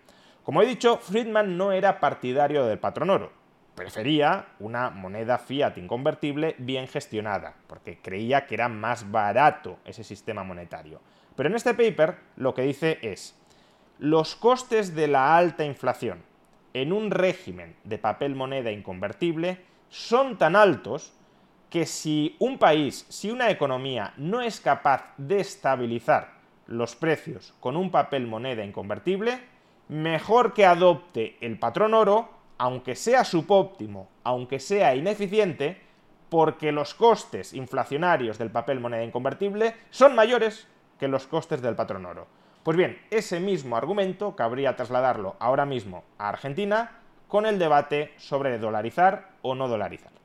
Como 0.41 0.61
he 0.61 0.65
dicho, 0.65 0.99
Friedman 0.99 1.57
no 1.57 1.73
era 1.73 1.99
partidario 1.99 2.65
del 2.65 2.79
patrón 2.79 3.09
oro 3.09 3.36
prefería 3.77 4.47
una 4.59 4.89
moneda 4.89 5.37
fiat 5.37 5.77
inconvertible 5.77 6.55
bien 6.57 6.87
gestionada, 6.87 7.53
porque 7.67 7.99
creía 8.01 8.47
que 8.47 8.55
era 8.55 8.69
más 8.69 9.11
barato 9.11 9.77
ese 9.85 10.03
sistema 10.03 10.43
monetario. 10.43 10.99
Pero 11.35 11.47
en 11.47 11.55
este 11.55 11.75
paper 11.75 12.17
lo 12.37 12.55
que 12.55 12.63
dice 12.63 12.97
es, 13.03 13.39
los 13.99 14.35
costes 14.35 14.95
de 14.95 15.07
la 15.07 15.37
alta 15.37 15.63
inflación 15.63 16.23
en 16.73 16.91
un 16.91 17.11
régimen 17.11 17.75
de 17.83 17.99
papel 17.99 18.33
moneda 18.33 18.71
inconvertible 18.71 19.61
son 19.89 20.39
tan 20.39 20.55
altos 20.55 21.13
que 21.69 21.85
si 21.85 22.35
un 22.39 22.57
país, 22.57 23.05
si 23.09 23.29
una 23.29 23.51
economía 23.51 24.11
no 24.17 24.41
es 24.41 24.59
capaz 24.59 25.13
de 25.17 25.39
estabilizar 25.39 26.33
los 26.65 26.95
precios 26.95 27.53
con 27.59 27.77
un 27.77 27.91
papel 27.91 28.25
moneda 28.25 28.65
inconvertible, 28.65 29.39
mejor 29.87 30.55
que 30.55 30.65
adopte 30.65 31.37
el 31.41 31.59
patrón 31.59 31.93
oro 31.93 32.36
aunque 32.57 32.95
sea 32.95 33.23
subóptimo, 33.23 34.09
aunque 34.23 34.59
sea 34.59 34.95
ineficiente, 34.95 35.81
porque 36.29 36.71
los 36.71 36.93
costes 36.93 37.53
inflacionarios 37.53 38.37
del 38.37 38.51
papel 38.51 38.79
moneda 38.79 39.03
inconvertible 39.03 39.75
son 39.89 40.15
mayores 40.15 40.67
que 40.99 41.07
los 41.07 41.27
costes 41.27 41.61
del 41.61 41.75
patrón 41.75 42.05
oro. 42.05 42.27
Pues 42.63 42.75
bien, 42.75 42.99
ese 43.11 43.39
mismo 43.39 43.77
argumento 43.77 44.35
cabría 44.35 44.75
trasladarlo 44.75 45.37
ahora 45.39 45.65
mismo 45.65 46.03
a 46.17 46.29
Argentina 46.29 46.99
con 47.27 47.45
el 47.45 47.59
debate 47.59 48.13
sobre 48.17 48.57
dolarizar 48.57 49.29
o 49.41 49.55
no 49.55 49.67
dolarizar. 49.67 50.16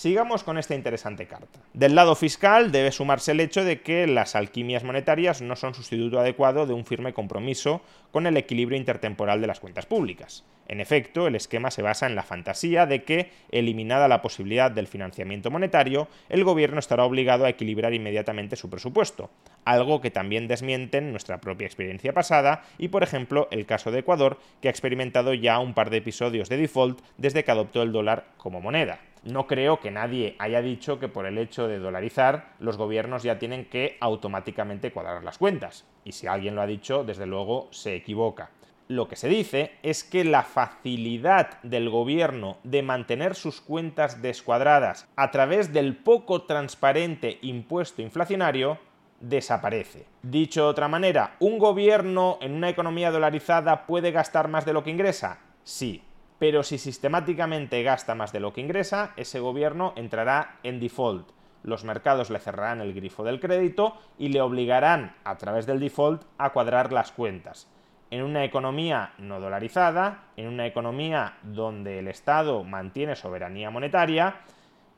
Sigamos 0.00 0.44
con 0.44 0.56
esta 0.56 0.74
interesante 0.74 1.26
carta. 1.26 1.60
Del 1.74 1.94
lado 1.94 2.14
fiscal 2.14 2.72
debe 2.72 2.90
sumarse 2.90 3.32
el 3.32 3.40
hecho 3.40 3.64
de 3.64 3.82
que 3.82 4.06
las 4.06 4.34
alquimias 4.34 4.82
monetarias 4.82 5.42
no 5.42 5.56
son 5.56 5.74
sustituto 5.74 6.18
adecuado 6.18 6.64
de 6.64 6.72
un 6.72 6.86
firme 6.86 7.12
compromiso 7.12 7.82
con 8.10 8.26
el 8.26 8.38
equilibrio 8.38 8.78
intertemporal 8.78 9.42
de 9.42 9.46
las 9.46 9.60
cuentas 9.60 9.84
públicas. 9.84 10.42
En 10.68 10.80
efecto, 10.80 11.26
el 11.26 11.34
esquema 11.34 11.70
se 11.70 11.82
basa 11.82 12.06
en 12.06 12.14
la 12.14 12.22
fantasía 12.22 12.86
de 12.86 13.04
que, 13.04 13.30
eliminada 13.50 14.08
la 14.08 14.22
posibilidad 14.22 14.70
del 14.70 14.86
financiamiento 14.86 15.50
monetario, 15.50 16.08
el 16.30 16.44
gobierno 16.44 16.78
estará 16.78 17.04
obligado 17.04 17.44
a 17.44 17.50
equilibrar 17.50 17.92
inmediatamente 17.92 18.56
su 18.56 18.70
presupuesto, 18.70 19.28
algo 19.66 20.00
que 20.00 20.10
también 20.10 20.48
desmienten 20.48 21.10
nuestra 21.10 21.42
propia 21.42 21.66
experiencia 21.66 22.14
pasada 22.14 22.62
y, 22.78 22.88
por 22.88 23.02
ejemplo, 23.02 23.48
el 23.50 23.66
caso 23.66 23.90
de 23.90 23.98
Ecuador, 23.98 24.38
que 24.62 24.68
ha 24.68 24.70
experimentado 24.70 25.34
ya 25.34 25.58
un 25.58 25.74
par 25.74 25.90
de 25.90 25.98
episodios 25.98 26.48
de 26.48 26.56
default 26.56 27.02
desde 27.18 27.44
que 27.44 27.50
adoptó 27.50 27.82
el 27.82 27.92
dólar 27.92 28.24
como 28.38 28.62
moneda. 28.62 28.98
No 29.22 29.46
creo 29.46 29.80
que 29.80 29.90
nadie 29.90 30.36
haya 30.38 30.62
dicho 30.62 30.98
que 30.98 31.08
por 31.08 31.26
el 31.26 31.38
hecho 31.38 31.68
de 31.68 31.78
dolarizar 31.78 32.54
los 32.58 32.76
gobiernos 32.76 33.22
ya 33.22 33.38
tienen 33.38 33.66
que 33.66 33.98
automáticamente 34.00 34.92
cuadrar 34.92 35.22
las 35.24 35.38
cuentas. 35.38 35.86
Y 36.04 36.12
si 36.12 36.26
alguien 36.26 36.54
lo 36.54 36.62
ha 36.62 36.66
dicho, 36.66 37.04
desde 37.04 37.26
luego 37.26 37.68
se 37.70 37.94
equivoca 37.94 38.50
lo 38.90 39.06
que 39.06 39.14
se 39.14 39.28
dice 39.28 39.70
es 39.84 40.02
que 40.02 40.24
la 40.24 40.42
facilidad 40.42 41.60
del 41.62 41.88
gobierno 41.90 42.56
de 42.64 42.82
mantener 42.82 43.36
sus 43.36 43.60
cuentas 43.60 44.20
descuadradas 44.20 45.06
a 45.14 45.30
través 45.30 45.72
del 45.72 45.96
poco 45.96 46.42
transparente 46.42 47.38
impuesto 47.40 48.02
inflacionario 48.02 48.78
desaparece. 49.20 50.06
Dicho 50.22 50.64
de 50.64 50.70
otra 50.70 50.88
manera, 50.88 51.36
¿un 51.38 51.60
gobierno 51.60 52.38
en 52.40 52.52
una 52.52 52.68
economía 52.68 53.12
dolarizada 53.12 53.86
puede 53.86 54.10
gastar 54.10 54.48
más 54.48 54.64
de 54.64 54.72
lo 54.72 54.82
que 54.82 54.90
ingresa? 54.90 55.38
Sí, 55.62 56.02
pero 56.40 56.64
si 56.64 56.78
sistemáticamente 56.78 57.84
gasta 57.84 58.16
más 58.16 58.32
de 58.32 58.40
lo 58.40 58.52
que 58.52 58.60
ingresa, 58.62 59.12
ese 59.16 59.38
gobierno 59.38 59.92
entrará 59.94 60.58
en 60.64 60.80
default. 60.80 61.28
Los 61.62 61.84
mercados 61.84 62.30
le 62.30 62.40
cerrarán 62.40 62.80
el 62.80 62.94
grifo 62.94 63.22
del 63.22 63.38
crédito 63.38 63.96
y 64.18 64.30
le 64.30 64.40
obligarán, 64.40 65.14
a 65.22 65.38
través 65.38 65.66
del 65.66 65.78
default, 65.78 66.24
a 66.38 66.50
cuadrar 66.50 66.92
las 66.92 67.12
cuentas 67.12 67.68
en 68.10 68.22
una 68.22 68.44
economía 68.44 69.12
no 69.18 69.40
dolarizada, 69.40 70.24
en 70.36 70.48
una 70.48 70.66
economía 70.66 71.34
donde 71.42 72.00
el 72.00 72.08
Estado 72.08 72.64
mantiene 72.64 73.14
soberanía 73.14 73.70
monetaria, 73.70 74.40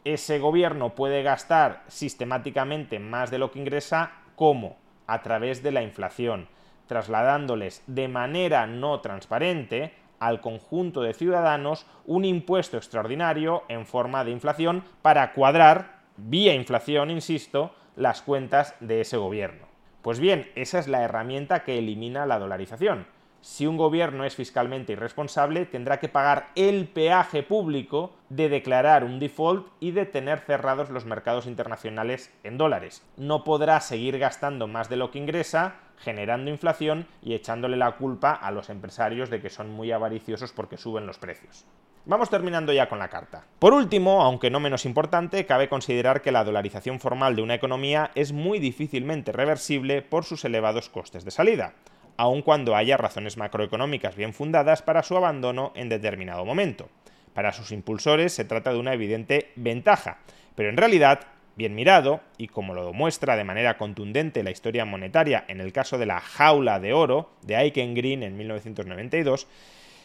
ese 0.05 0.39
gobierno 0.39 0.95
puede 0.95 1.23
gastar 1.23 1.85
sistemáticamente 1.89 2.99
más 2.99 3.31
de 3.31 3.39
lo 3.39 3.51
que 3.51 3.61
ingresa, 3.61 4.13
¿cómo? 4.35 4.79
A 5.07 5.23
través 5.23 5.63
de 5.63 5.73
la 5.73 5.83
inflación, 5.83 6.49
trasladándoles 6.87 7.83
de 7.87 8.09
manera 8.09 8.67
no 8.67 9.01
transparente 9.01 9.95
al 10.23 10.41
conjunto 10.41 11.03
de 11.03 11.15
ciudadanos 11.15 11.85
un 12.07 12.25
impuesto 12.25 12.77
extraordinario 12.77 13.65
en 13.69 13.87
forma 13.87 14.25
de 14.25 14.31
inflación 14.31 14.85
para 15.03 15.33
cuadrar, 15.33 16.03
vía 16.17 16.55
inflación, 16.55 17.11
insisto, 17.11 17.75
las 17.97 18.23
cuentas 18.23 18.77
de 18.79 19.01
ese 19.01 19.17
gobierno. 19.17 19.67
Pues 20.01 20.21
bien, 20.21 20.51
esa 20.55 20.79
es 20.79 20.87
la 20.87 21.03
herramienta 21.03 21.65
que 21.65 21.79
elimina 21.79 22.25
la 22.27 22.39
dolarización. 22.39 23.07
Si 23.43 23.67
un 23.67 23.77
gobierno 23.77 24.25
es 24.25 24.37
fiscalmente 24.37 24.93
irresponsable, 24.93 25.67
tendrá 25.67 25.99
que 25.99 26.09
pagar 26.09 26.51
el 26.55 26.87
peaje 26.87 27.43
público 27.43 28.13
de 28.29 28.49
declarar 28.49 29.03
un 29.03 29.19
default 29.19 29.67
y 29.81 29.91
de 29.91 30.07
tener 30.07 30.39
cerrados 30.39 30.91
los 30.91 31.07
mercados 31.07 31.47
internacionales 31.47 32.33
en 32.45 32.57
dólares. 32.57 33.03
No 33.17 33.43
podrá 33.43 33.81
seguir 33.81 34.21
gastando 34.21 34.69
más 34.69 34.89
de 34.89 34.97
lo 34.97 35.11
que 35.11 35.19
ingresa, 35.19 35.75
generando 35.99 36.53
inflación 36.53 37.09
y 37.21 37.35
echándole 37.35 37.77
la 37.77 37.97
culpa 37.97 38.31
a 38.31 38.53
los 38.53 38.71
empresarios 38.71 39.29
de 39.29 39.41
que 39.41 39.51
son 39.51 39.71
muy 39.71 39.91
avariciosos 39.91 40.53
porque 40.53 40.77
suben 40.77 41.07
los 41.07 41.19
precios. 41.19 41.67
Vamos 42.05 42.31
terminando 42.31 42.73
ya 42.73 42.89
con 42.89 43.01
la 43.01 43.09
carta. 43.09 43.45
Por 43.59 43.75
último, 43.75 44.23
aunque 44.23 44.51
no 44.51 44.61
menos 44.61 44.87
importante, 44.87 45.47
cabe 45.47 45.69
considerar 45.69 46.23
que 46.23 46.33
la 46.33 46.45
dolarización 46.45 47.01
formal 47.01 47.35
de 47.35 47.43
una 47.43 47.55
economía 47.55 48.13
es 48.15 48.33
muy 48.33 48.61
difícilmente 48.61 49.33
reversible 49.33 50.03
por 50.03 50.25
sus 50.25 50.45
elevados 50.45 50.89
costes 50.89 51.25
de 51.25 51.31
salida, 51.33 51.75
aun 52.23 52.43
cuando 52.43 52.77
haya 52.77 52.97
razones 52.97 53.37
macroeconómicas 53.37 54.15
bien 54.15 54.33
fundadas 54.33 54.81
para 54.81 55.03
su 55.03 55.17
abandono 55.17 55.73
en 55.75 55.89
determinado 55.89 56.45
momento. 56.45 56.89
Para 57.35 57.53
sus 57.53 57.73
impulsores 57.73 58.33
se 58.33 58.45
trata 58.45 58.73
de 58.73 58.79
una 58.79 58.95
evidente 58.95 59.51
ventaja, 59.57 60.19
pero 60.55 60.69
en 60.69 60.77
realidad, 60.77 61.23
bien 61.57 61.75
mirado, 61.75 62.21
y 62.39 62.47
como 62.47 62.75
lo 62.75 62.87
demuestra 62.87 63.35
de 63.35 63.43
manera 63.43 63.77
contundente 63.77 64.45
la 64.45 64.53
historia 64.53 64.85
monetaria 64.85 65.45
en 65.49 65.61
el 65.61 65.73
caso 65.73 65.99
de 65.99 66.07
la 66.07 66.21
jaula 66.21 66.79
de 66.79 66.93
oro 66.93 67.33
de 67.43 67.57
Aiken 67.57 67.93
Green 67.93 68.23
en 68.23 68.37
1992, 68.37 69.49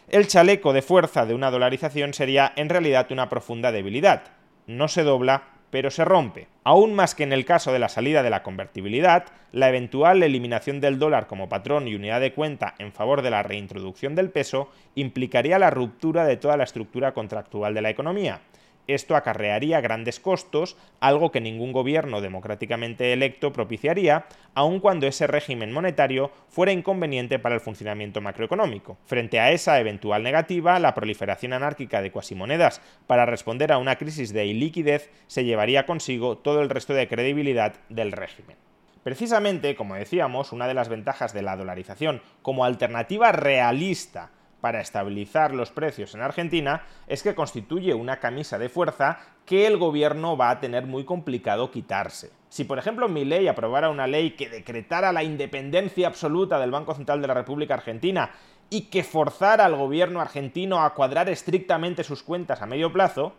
el 0.08 0.26
chaleco 0.26 0.72
de 0.72 0.82
fuerza 0.82 1.24
de 1.24 1.34
una 1.34 1.52
dolarización 1.52 2.14
sería 2.14 2.52
en 2.56 2.68
realidad 2.68 3.12
una 3.12 3.28
profunda 3.28 3.70
debilidad. 3.70 4.24
No 4.66 4.88
se 4.88 5.04
dobla, 5.04 5.44
pero 5.70 5.92
se 5.92 6.04
rompe. 6.04 6.48
Aún 6.68 6.92
más 6.92 7.14
que 7.14 7.22
en 7.22 7.32
el 7.32 7.46
caso 7.46 7.72
de 7.72 7.78
la 7.78 7.88
salida 7.88 8.22
de 8.22 8.28
la 8.28 8.42
convertibilidad, 8.42 9.24
la 9.52 9.70
eventual 9.70 10.22
eliminación 10.22 10.82
del 10.82 10.98
dólar 10.98 11.26
como 11.26 11.48
patrón 11.48 11.88
y 11.88 11.94
unidad 11.94 12.20
de 12.20 12.34
cuenta 12.34 12.74
en 12.78 12.92
favor 12.92 13.22
de 13.22 13.30
la 13.30 13.42
reintroducción 13.42 14.14
del 14.14 14.28
peso 14.28 14.68
implicaría 14.94 15.58
la 15.58 15.70
ruptura 15.70 16.26
de 16.26 16.36
toda 16.36 16.58
la 16.58 16.64
estructura 16.64 17.14
contractual 17.14 17.72
de 17.72 17.80
la 17.80 17.88
economía. 17.88 18.42
Esto 18.88 19.16
acarrearía 19.16 19.82
grandes 19.82 20.18
costos, 20.18 20.78
algo 20.98 21.30
que 21.30 21.42
ningún 21.42 21.72
gobierno 21.72 22.22
democráticamente 22.22 23.12
electo 23.12 23.52
propiciaría, 23.52 24.24
aun 24.54 24.80
cuando 24.80 25.06
ese 25.06 25.26
régimen 25.26 25.72
monetario 25.72 26.32
fuera 26.48 26.72
inconveniente 26.72 27.38
para 27.38 27.54
el 27.54 27.60
funcionamiento 27.60 28.22
macroeconómico. 28.22 28.96
Frente 29.04 29.40
a 29.40 29.52
esa 29.52 29.78
eventual 29.78 30.22
negativa, 30.22 30.78
la 30.78 30.94
proliferación 30.94 31.52
anárquica 31.52 32.00
de 32.00 32.10
cuasimonedas 32.10 32.80
para 33.06 33.26
responder 33.26 33.72
a 33.72 33.78
una 33.78 33.96
crisis 33.96 34.32
de 34.32 34.46
iliquidez 34.46 35.10
se 35.26 35.44
llevaría 35.44 35.84
consigo 35.84 36.38
todo 36.38 36.62
el 36.62 36.70
resto 36.70 36.94
de 36.94 37.08
credibilidad 37.08 37.74
del 37.90 38.10
régimen. 38.12 38.56
Precisamente, 39.04 39.76
como 39.76 39.96
decíamos, 39.96 40.52
una 40.52 40.66
de 40.66 40.74
las 40.74 40.88
ventajas 40.88 41.34
de 41.34 41.42
la 41.42 41.56
dolarización 41.56 42.22
como 42.40 42.64
alternativa 42.64 43.32
realista 43.32 44.30
para 44.60 44.80
estabilizar 44.80 45.54
los 45.54 45.70
precios 45.70 46.14
en 46.14 46.22
Argentina 46.22 46.82
es 47.06 47.22
que 47.22 47.34
constituye 47.34 47.94
una 47.94 48.18
camisa 48.18 48.58
de 48.58 48.68
fuerza 48.68 49.18
que 49.46 49.66
el 49.66 49.78
gobierno 49.78 50.36
va 50.36 50.50
a 50.50 50.60
tener 50.60 50.86
muy 50.86 51.04
complicado 51.04 51.70
quitarse. 51.70 52.32
Si 52.48 52.64
por 52.64 52.78
ejemplo 52.78 53.08
mi 53.08 53.24
ley 53.24 53.48
aprobara 53.48 53.90
una 53.90 54.06
ley 54.06 54.32
que 54.32 54.48
decretara 54.48 55.12
la 55.12 55.22
independencia 55.22 56.08
absoluta 56.08 56.58
del 56.58 56.70
Banco 56.70 56.94
Central 56.94 57.20
de 57.20 57.28
la 57.28 57.34
República 57.34 57.74
Argentina 57.74 58.30
y 58.70 58.82
que 58.82 59.04
forzara 59.04 59.64
al 59.64 59.76
gobierno 59.76 60.20
argentino 60.20 60.82
a 60.82 60.94
cuadrar 60.94 61.28
estrictamente 61.28 62.04
sus 62.04 62.22
cuentas 62.22 62.60
a 62.60 62.66
medio 62.66 62.92
plazo, 62.92 63.32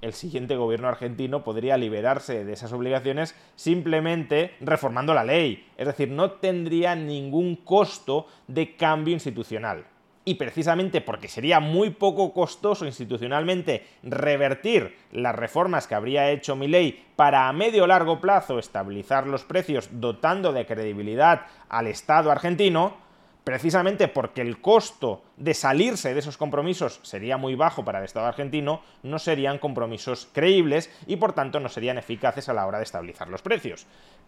el 0.00 0.14
siguiente 0.14 0.56
gobierno 0.56 0.88
argentino 0.88 1.44
podría 1.44 1.76
liberarse 1.76 2.44
de 2.44 2.52
esas 2.52 2.72
obligaciones 2.72 3.36
simplemente 3.54 4.56
reformando 4.60 5.14
la 5.14 5.22
ley. 5.22 5.68
Es 5.76 5.86
decir, 5.86 6.08
no 6.08 6.32
tendría 6.32 6.96
ningún 6.96 7.54
costo 7.54 8.26
de 8.48 8.74
cambio 8.74 9.14
institucional 9.14 9.84
y 10.24 10.34
precisamente 10.34 11.00
porque 11.00 11.28
sería 11.28 11.60
muy 11.60 11.90
poco 11.90 12.32
costoso 12.32 12.86
institucionalmente 12.86 13.84
revertir 14.02 14.96
las 15.10 15.34
reformas 15.34 15.86
que 15.86 15.94
habría 15.94 16.30
hecho 16.30 16.56
ley 16.56 17.04
para 17.16 17.48
a 17.48 17.52
medio 17.52 17.86
largo 17.86 18.20
plazo 18.20 18.58
estabilizar 18.58 19.26
los 19.26 19.44
precios 19.44 19.88
dotando 19.92 20.52
de 20.52 20.66
credibilidad 20.66 21.46
al 21.68 21.88
Estado 21.88 22.30
argentino, 22.30 22.96
precisamente 23.44 24.08
porque 24.08 24.40
el 24.40 24.60
costo 24.60 25.22
de 25.36 25.54
salirse 25.54 26.14
de 26.14 26.20
esos 26.20 26.36
compromisos 26.36 27.00
sería 27.02 27.36
muy 27.36 27.54
bajo 27.54 27.84
para 27.84 27.98
el 27.98 28.04
Estado 28.04 28.26
argentino, 28.26 28.82
no 29.02 29.18
serían 29.18 29.58
compromisos 29.58 30.28
creíbles 30.32 30.90
y 31.06 31.16
por 31.16 31.32
tanto 31.32 31.60
no 31.60 31.68
serían 31.68 31.98
eficaces 31.98 32.48
a 32.48 32.54
la 32.54 32.66
hora 32.66 32.78
de 32.78 32.84
estabilizar 32.84 33.28
los 33.28 33.42
precios. 33.42 33.86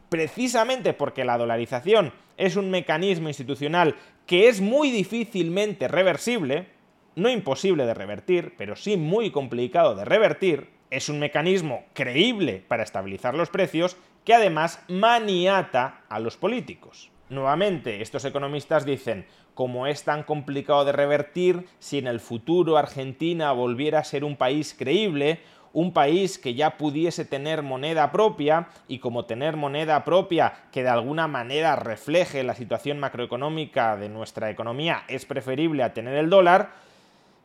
Precisamente 0.08 0.92
porque 0.92 1.24
la 1.24 1.38
dolarización 1.38 2.12
es 2.36 2.56
un 2.56 2.70
mecanismo 2.70 3.28
institucional 3.28 3.96
que 4.26 4.48
es 4.48 4.60
muy 4.60 4.90
difícilmente 4.90 5.88
reversible, 5.88 6.68
no 7.14 7.30
imposible 7.30 7.86
de 7.86 7.94
revertir, 7.94 8.54
pero 8.56 8.74
sí 8.74 8.96
muy 8.96 9.30
complicado 9.30 9.94
de 9.94 10.04
revertir, 10.04 10.70
es 10.90 11.08
un 11.08 11.18
mecanismo 11.18 11.84
creíble 11.92 12.64
para 12.66 12.82
estabilizar 12.82 13.34
los 13.34 13.50
precios 13.50 13.96
que 14.24 14.34
además 14.34 14.82
maniata 14.88 16.02
a 16.08 16.18
los 16.18 16.36
políticos. 16.36 17.10
Nuevamente, 17.30 18.02
estos 18.02 18.24
economistas 18.24 18.84
dicen, 18.84 19.26
como 19.54 19.86
es 19.86 20.04
tan 20.04 20.24
complicado 20.24 20.84
de 20.84 20.92
revertir, 20.92 21.66
si 21.78 21.98
en 21.98 22.06
el 22.06 22.20
futuro 22.20 22.76
Argentina 22.76 23.52
volviera 23.52 24.00
a 24.00 24.04
ser 24.04 24.24
un 24.24 24.36
país 24.36 24.74
creíble, 24.78 25.40
un 25.72 25.92
país 25.92 26.38
que 26.38 26.54
ya 26.54 26.76
pudiese 26.76 27.24
tener 27.24 27.62
moneda 27.62 28.12
propia 28.12 28.68
y 28.88 28.98
como 28.98 29.24
tener 29.24 29.56
moneda 29.56 30.04
propia 30.04 30.52
que 30.70 30.82
de 30.82 30.90
alguna 30.90 31.26
manera 31.26 31.76
refleje 31.76 32.44
la 32.44 32.54
situación 32.54 33.00
macroeconómica 33.00 33.96
de 33.96 34.08
nuestra 34.08 34.50
economía 34.50 35.02
es 35.08 35.24
preferible 35.24 35.82
a 35.82 35.94
tener 35.94 36.14
el 36.14 36.30
dólar, 36.30 36.72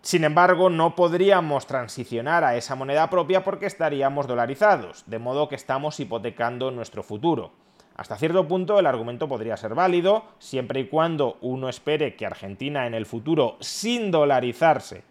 sin 0.01 0.23
embargo, 0.23 0.69
no 0.69 0.95
podríamos 0.95 1.67
transicionar 1.67 2.45
a 2.45 2.55
esa 2.55 2.75
moneda 2.75 3.09
propia 3.09 3.43
porque 3.43 3.65
estaríamos 3.65 4.27
dolarizados, 4.27 5.03
de 5.07 5.19
modo 5.19 5.49
que 5.49 5.55
estamos 5.55 5.99
hipotecando 5.99 6.71
nuestro 6.71 7.03
futuro. 7.03 7.51
Hasta 7.99 8.15
cierto 8.15 8.47
punto 8.47 8.79
el 8.79 8.85
argumento 8.85 9.27
podría 9.27 9.57
ser 9.57 9.75
válido, 9.75 10.23
siempre 10.39 10.79
y 10.79 10.87
cuando 10.87 11.37
uno 11.41 11.67
espere 11.67 12.15
que 12.15 12.25
Argentina 12.25 12.87
en 12.87 12.93
el 12.93 13.05
futuro, 13.05 13.57
sin 13.59 14.09
dolarizarse, 14.09 15.03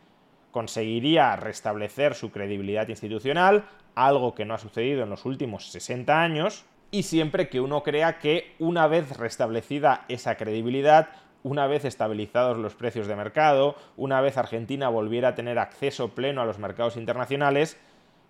conseguiría 0.53 1.37
restablecer 1.37 2.15
su 2.15 2.31
credibilidad 2.31 2.89
institucional, 2.89 3.67
algo 3.95 4.35
que 4.35 4.47
no 4.47 4.55
ha 4.55 4.59
sucedido 4.59 5.03
en 5.03 5.11
los 5.11 5.27
últimos 5.27 5.71
60 5.71 6.19
años, 6.19 6.65
y 6.91 7.03
siempre 7.03 7.51
que 7.51 7.61
uno 7.61 7.83
crea 7.83 8.19
que 8.19 8.55
una 8.59 8.87
vez 8.87 9.19
restablecida 9.19 10.07
esa 10.09 10.37
credibilidad, 10.37 11.11
una 11.43 11.67
vez 11.67 11.85
estabilizados 11.85 12.57
los 12.57 12.75
precios 12.75 13.07
de 13.07 13.17
mercado, 13.17 13.77
una 13.99 14.23
vez 14.23 14.39
Argentina 14.39 14.89
volviera 14.89 15.29
a 15.29 15.35
tener 15.35 15.59
acceso 15.59 16.15
pleno 16.15 16.41
a 16.41 16.47
los 16.47 16.59
mercados 16.59 16.97
internacionales, 16.97 17.79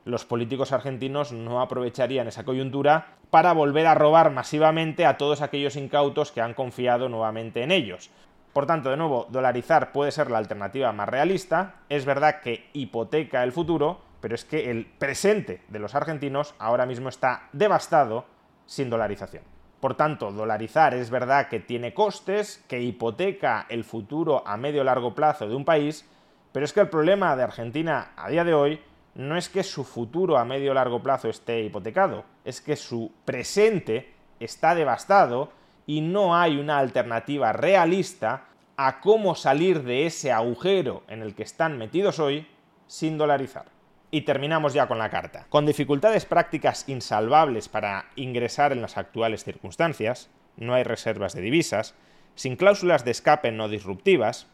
los 0.09 0.25
políticos 0.25 0.73
argentinos 0.73 1.33
no 1.33 1.61
aprovecharían 1.61 2.29
esa 2.29 2.45
coyuntura 2.45 3.19
para 3.31 3.53
volver 3.53 3.87
a 3.87 3.95
robar 3.95 4.31
masivamente 4.31 5.05
a 5.05 5.19
todos 5.19 5.43
aquellos 5.43 5.77
incautos 5.77 6.33
que 6.33 6.41
han 6.41 6.55
confiado 6.55 7.11
nuevamente 7.11 7.63
en 7.63 7.71
ellos. 7.71 8.11
Por 8.55 8.65
tanto, 8.65 8.89
de 8.91 8.97
nuevo, 8.97 9.27
dolarizar 9.31 9.93
puede 9.93 10.11
ser 10.11 10.31
la 10.31 10.39
alternativa 10.39 10.93
más 10.93 11.09
realista. 11.09 11.83
Es 11.91 12.07
verdad 12.07 12.41
que 12.41 12.71
hipoteca 12.73 13.45
el 13.45 13.53
futuro, 13.53 14.01
pero 14.21 14.35
es 14.35 14.47
que 14.47 14.71
el 14.71 14.87
presente 14.87 15.61
de 15.69 15.79
los 15.79 15.95
argentinos 15.95 16.55
ahora 16.59 16.87
mismo 16.87 17.11
está 17.11 17.49
devastado 17.53 18.25
sin 18.65 18.89
dolarización. 18.89 19.45
Por 19.79 19.95
tanto, 19.95 20.33
dolarizar 20.33 20.95
es 20.95 21.11
verdad 21.11 21.49
que 21.49 21.61
tiene 21.61 21.93
costes, 21.93 22.65
que 22.67 22.81
hipoteca 22.81 23.67
el 23.69 23.85
futuro 23.85 24.43
a 24.47 24.57
medio 24.57 24.83
largo 24.83 25.15
plazo 25.15 25.47
de 25.47 25.55
un 25.55 25.67
país, 25.67 26.09
pero 26.51 26.65
es 26.65 26.73
que 26.73 26.81
el 26.81 26.89
problema 26.89 27.37
de 27.37 27.43
Argentina 27.43 28.13
a 28.17 28.31
día 28.31 28.43
de 28.43 28.55
hoy 28.55 28.81
no 29.19 29.37
es 29.37 29.49
que 29.49 29.65
su 29.65 29.83
futuro 29.83 30.39
a 30.39 30.45
medio 30.45 30.73
largo 30.73 31.03
plazo 31.03 31.29
esté 31.29 31.61
hipotecado, 31.63 32.25
es 32.45 32.61
que 32.61 32.77
su 32.77 33.11
presente 33.25 34.15
está 34.39 34.77
devastado 34.77 35.51
y 35.87 36.03
no 36.03 36.37
hay 36.37 36.57
una 36.57 36.79
alternativa 36.79 37.53
realista 37.53 38.45
a 38.77 39.01
cómo 39.01 39.35
salir 39.35 39.83
de 39.83 40.07
ese 40.07 40.31
agujero 40.31 41.03
en 41.09 41.23
el 41.23 41.35
que 41.35 41.43
están 41.43 41.79
metidos 41.79 42.21
hoy 42.21 42.47
sin 42.87 43.19
dolarizar. 43.19 43.65
Y 44.13 44.21
terminamos 44.21 44.73
ya 44.73 44.87
con 44.87 44.99
la 44.99 45.11
carta. 45.11 45.47
Con 45.49 45.67
dificultades 45.67 46.25
prácticas 46.25 46.89
insalvables 46.89 47.69
para 47.69 48.07
ingresar 48.15 48.71
en 48.71 48.83
las 48.83 48.97
actuales 48.97 49.43
circunstancias, 49.43 50.31
no 50.57 50.75
hay 50.75 50.85
reservas 50.85 51.35
de 51.35 51.43
divisas, 51.43 51.97
sin 52.37 52.55
cláusulas 52.55 53.05
de 53.05 53.11
escape 53.11 53.51
no 53.51 53.69
disruptivas, 53.69 54.47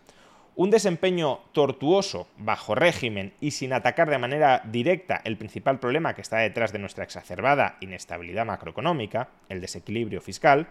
un 0.57 0.71
desempeño 0.71 1.41
tortuoso 1.53 2.29
bajo 2.39 2.75
régimen 2.75 3.33
y 3.41 3.51
sin 3.51 3.73
atacar 3.73 4.09
de 4.09 4.19
manera 4.19 4.63
directa 4.65 5.21
el 5.25 5.37
principal 5.37 5.81
problema 5.81 6.15
que 6.15 6.21
está 6.21 6.39
detrás 6.39 6.73
de 6.73 6.79
nuestra 6.79 7.05
exacerbada 7.05 7.77
inestabilidad 7.81 8.47
macroeconómica, 8.47 9.29
el 9.49 9.61
desequilibrio 9.61 10.21
fiscal, 10.21 10.69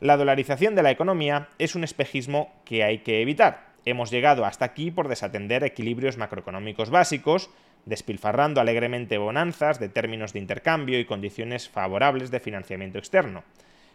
la 0.00 0.16
dolarización 0.16 0.74
de 0.74 0.82
la 0.82 0.90
economía 0.90 1.48
es 1.58 1.74
un 1.74 1.82
espejismo 1.82 2.52
que 2.64 2.84
hay 2.84 2.98
que 2.98 3.22
evitar. 3.22 3.74
Hemos 3.84 4.10
llegado 4.10 4.44
hasta 4.44 4.64
aquí 4.64 4.90
por 4.90 5.08
desatender 5.08 5.64
equilibrios 5.64 6.16
macroeconómicos 6.16 6.90
básicos, 6.90 7.50
despilfarrando 7.86 8.60
alegremente 8.60 9.18
bonanzas 9.18 9.78
de 9.78 9.88
términos 9.88 10.32
de 10.32 10.38
intercambio 10.38 10.98
y 10.98 11.04
condiciones 11.04 11.68
favorables 11.68 12.30
de 12.30 12.40
financiamiento 12.40 12.98
externo. 12.98 13.44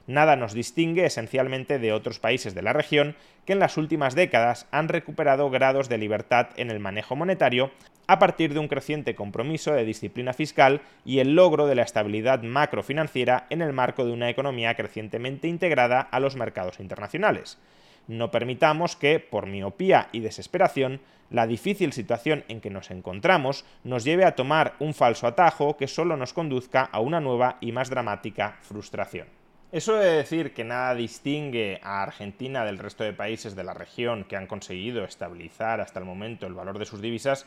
Nada 0.07 0.35
nos 0.35 0.53
distingue 0.53 1.05
esencialmente 1.05 1.79
de 1.79 1.93
otros 1.93 2.19
países 2.19 2.55
de 2.55 2.61
la 2.61 2.73
región 2.73 3.15
que 3.45 3.53
en 3.53 3.59
las 3.59 3.77
últimas 3.77 4.15
décadas 4.15 4.67
han 4.71 4.87
recuperado 4.87 5.49
grados 5.49 5.89
de 5.89 5.97
libertad 5.97 6.49
en 6.55 6.71
el 6.71 6.79
manejo 6.79 7.15
monetario 7.15 7.71
a 8.07 8.17
partir 8.17 8.55
de 8.55 8.59
un 8.59 8.67
creciente 8.67 9.13
compromiso 9.13 9.71
de 9.71 9.85
disciplina 9.85 10.33
fiscal 10.33 10.81
y 11.05 11.19
el 11.19 11.35
logro 11.35 11.67
de 11.67 11.75
la 11.75 11.83
estabilidad 11.83 12.41
macrofinanciera 12.41 13.45
en 13.51 13.61
el 13.61 13.71
marco 13.71 14.03
de 14.03 14.11
una 14.11 14.31
economía 14.31 14.73
crecientemente 14.73 15.47
integrada 15.47 16.01
a 16.01 16.19
los 16.19 16.35
mercados 16.35 16.79
internacionales. 16.79 17.59
No 18.07 18.31
permitamos 18.31 18.95
que, 18.95 19.19
por 19.19 19.45
miopía 19.45 20.09
y 20.11 20.21
desesperación, 20.21 21.01
la 21.29 21.45
difícil 21.45 21.93
situación 21.93 22.43
en 22.47 22.61
que 22.61 22.71
nos 22.71 22.89
encontramos 22.89 23.63
nos 23.83 24.03
lleve 24.03 24.25
a 24.25 24.33
tomar 24.33 24.73
un 24.79 24.95
falso 24.95 25.27
atajo 25.27 25.77
que 25.77 25.87
solo 25.87 26.17
nos 26.17 26.33
conduzca 26.33 26.89
a 26.91 27.01
una 27.01 27.19
nueva 27.19 27.57
y 27.61 27.71
más 27.71 27.91
dramática 27.91 28.57
frustración. 28.63 29.38
Eso 29.71 29.93
de 29.95 30.11
decir 30.11 30.53
que 30.53 30.63
nada 30.63 30.95
distingue 30.95 31.79
a 31.83 32.01
Argentina 32.01 32.65
del 32.65 32.79
resto 32.79 33.03
de 33.03 33.13
países 33.13 33.55
de 33.55 33.63
la 33.63 33.75
región 33.75 34.23
que 34.23 34.35
han 34.35 34.47
conseguido 34.47 35.03
estabilizar 35.03 35.79
hasta 35.79 35.99
el 35.99 36.05
momento 36.05 36.47
el 36.47 36.55
valor 36.55 36.79
de 36.79 36.85
sus 36.85 37.01
divisas 37.01 37.45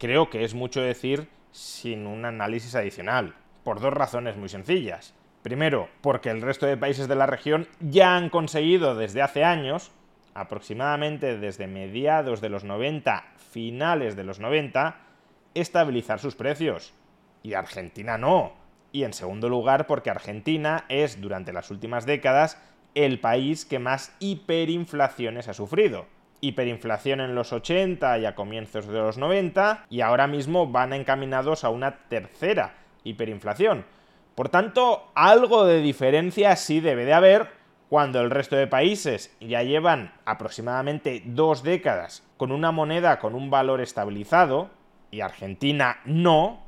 creo 0.00 0.30
que 0.30 0.42
es 0.42 0.54
mucho 0.54 0.80
decir 0.80 1.28
sin 1.52 2.06
un 2.06 2.24
análisis 2.24 2.74
adicional, 2.74 3.34
por 3.62 3.80
dos 3.80 3.92
razones 3.92 4.36
muy 4.36 4.48
sencillas. 4.48 5.14
Primero, 5.42 5.88
porque 6.00 6.30
el 6.30 6.42
resto 6.42 6.66
de 6.66 6.76
países 6.76 7.06
de 7.06 7.14
la 7.14 7.26
región 7.26 7.68
ya 7.80 8.16
han 8.16 8.30
conseguido 8.30 8.94
desde 8.94 9.22
hace 9.22 9.44
años, 9.44 9.92
aproximadamente 10.34 11.38
desde 11.38 11.66
mediados 11.66 12.40
de 12.40 12.48
los 12.48 12.64
90, 12.64 13.24
finales 13.52 14.16
de 14.16 14.24
los 14.24 14.40
90, 14.40 14.96
estabilizar 15.54 16.18
sus 16.18 16.34
precios. 16.34 16.94
Y 17.42 17.54
Argentina 17.54 18.16
no. 18.16 18.59
Y 18.92 19.04
en 19.04 19.12
segundo 19.12 19.48
lugar, 19.48 19.86
porque 19.86 20.10
Argentina 20.10 20.84
es, 20.88 21.20
durante 21.20 21.52
las 21.52 21.70
últimas 21.70 22.06
décadas, 22.06 22.60
el 22.94 23.20
país 23.20 23.64
que 23.64 23.78
más 23.78 24.14
hiperinflaciones 24.18 25.48
ha 25.48 25.54
sufrido. 25.54 26.06
hiperinflación 26.42 27.20
en 27.20 27.34
los 27.34 27.52
80 27.52 28.18
y 28.18 28.24
a 28.24 28.34
comienzos 28.34 28.86
de 28.86 28.98
los 28.98 29.18
90 29.18 29.84
y 29.90 30.00
ahora 30.00 30.26
mismo 30.26 30.66
van 30.66 30.94
encaminados 30.94 31.64
a 31.64 31.68
una 31.68 32.08
tercera 32.08 32.76
hiperinflación. 33.04 33.84
Por 34.34 34.48
tanto, 34.48 35.10
algo 35.14 35.66
de 35.66 35.82
diferencia 35.82 36.56
sí 36.56 36.80
debe 36.80 37.04
de 37.04 37.12
haber 37.12 37.48
cuando 37.90 38.20
el 38.20 38.30
resto 38.30 38.56
de 38.56 38.68
países 38.68 39.36
ya 39.40 39.62
llevan 39.62 40.14
aproximadamente 40.24 41.22
dos 41.26 41.62
décadas 41.62 42.22
con 42.36 42.52
una 42.52 42.70
moneda 42.70 43.18
con 43.18 43.34
un 43.34 43.50
valor 43.50 43.80
estabilizado 43.80 44.70
y 45.10 45.20
Argentina 45.20 45.98
no, 46.04 46.62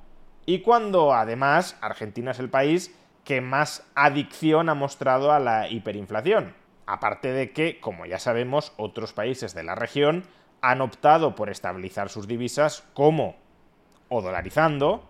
y 0.47 0.61
cuando 0.61 1.13
además 1.15 1.77
Argentina 1.81 2.33
es 2.33 2.39
el 2.39 2.51
país 2.51 2.95
que 3.25 3.41
más 3.41 3.87
adicción 3.95 4.69
ha 4.69 4.75
mostrado 4.75 5.33
a 5.33 5.39
la 5.39 5.69
hiperinflación. 5.69 6.55
Aparte 6.87 7.33
de 7.33 7.53
que, 7.53 7.81
como 7.81 8.07
ya 8.07 8.19
sabemos, 8.19 8.73
otros 8.77 9.13
países 9.13 9.55
de 9.55 9.63
la 9.63 9.75
región 9.75 10.25
han 10.61 10.81
optado 10.81 11.35
por 11.35 11.49
estabilizar 11.49 12.09
sus 12.09 12.27
divisas 12.27 12.85
como 12.95 13.37
o 14.09 14.21
dolarizando 14.21 15.09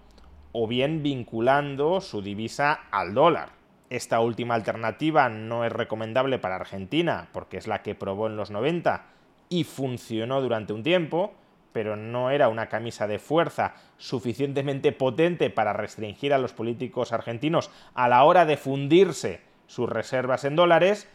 o 0.53 0.66
bien 0.66 1.03
vinculando 1.03 2.01
su 2.01 2.23
divisa 2.23 2.81
al 2.90 3.14
dólar. 3.14 3.51
Esta 3.90 4.21
última 4.21 4.55
alternativa 4.55 5.29
no 5.29 5.64
es 5.64 5.73
recomendable 5.73 6.38
para 6.38 6.57
Argentina 6.57 7.29
porque 7.33 7.57
es 7.57 7.66
la 7.66 7.83
que 7.83 7.95
probó 7.95 8.27
en 8.27 8.37
los 8.37 8.51
90 8.51 9.07
y 9.49 9.64
funcionó 9.64 10.40
durante 10.40 10.73
un 10.73 10.83
tiempo, 10.83 11.35
pero 11.72 11.96
no 11.96 12.30
era 12.30 12.48
una 12.48 12.68
camisa 12.68 13.06
de 13.06 13.18
fuerza 13.18 13.74
suficientemente 13.96 14.92
potente 14.92 15.50
para 15.50 15.72
restringir 15.72 16.35
a 16.35 16.38
los 16.38 16.52
políticos 16.52 17.12
argentinos 17.12 17.70
a 17.94 18.08
la 18.08 18.24
hora 18.24 18.44
de 18.44 18.56
fundirse 18.56 19.40
sus 19.66 19.88
reservas 19.88 20.44
en 20.44 20.56
dólares 20.56 21.08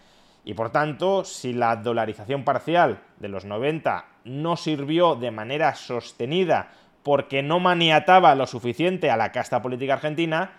y 0.47 0.53
por 0.53 0.69
tanto, 0.69 1.25
si 1.25 1.51
la 1.51 1.75
dolarización 1.75 2.45
parcial 2.45 3.01
de 3.19 3.27
los 3.27 3.43
90 3.43 4.05
no 4.23 4.55
sirvió 4.55 5.15
de 5.15 5.29
manera 5.29 5.75
sostenida 5.75 6.69
porque 7.03 7.43
no 7.43 7.59
maniataba 7.59 8.33
lo 8.33 8.47
suficiente 8.47 9.11
a 9.11 9.17
la 9.17 9.33
casta 9.33 9.61
política 9.61 9.95
argentina, 9.95 10.51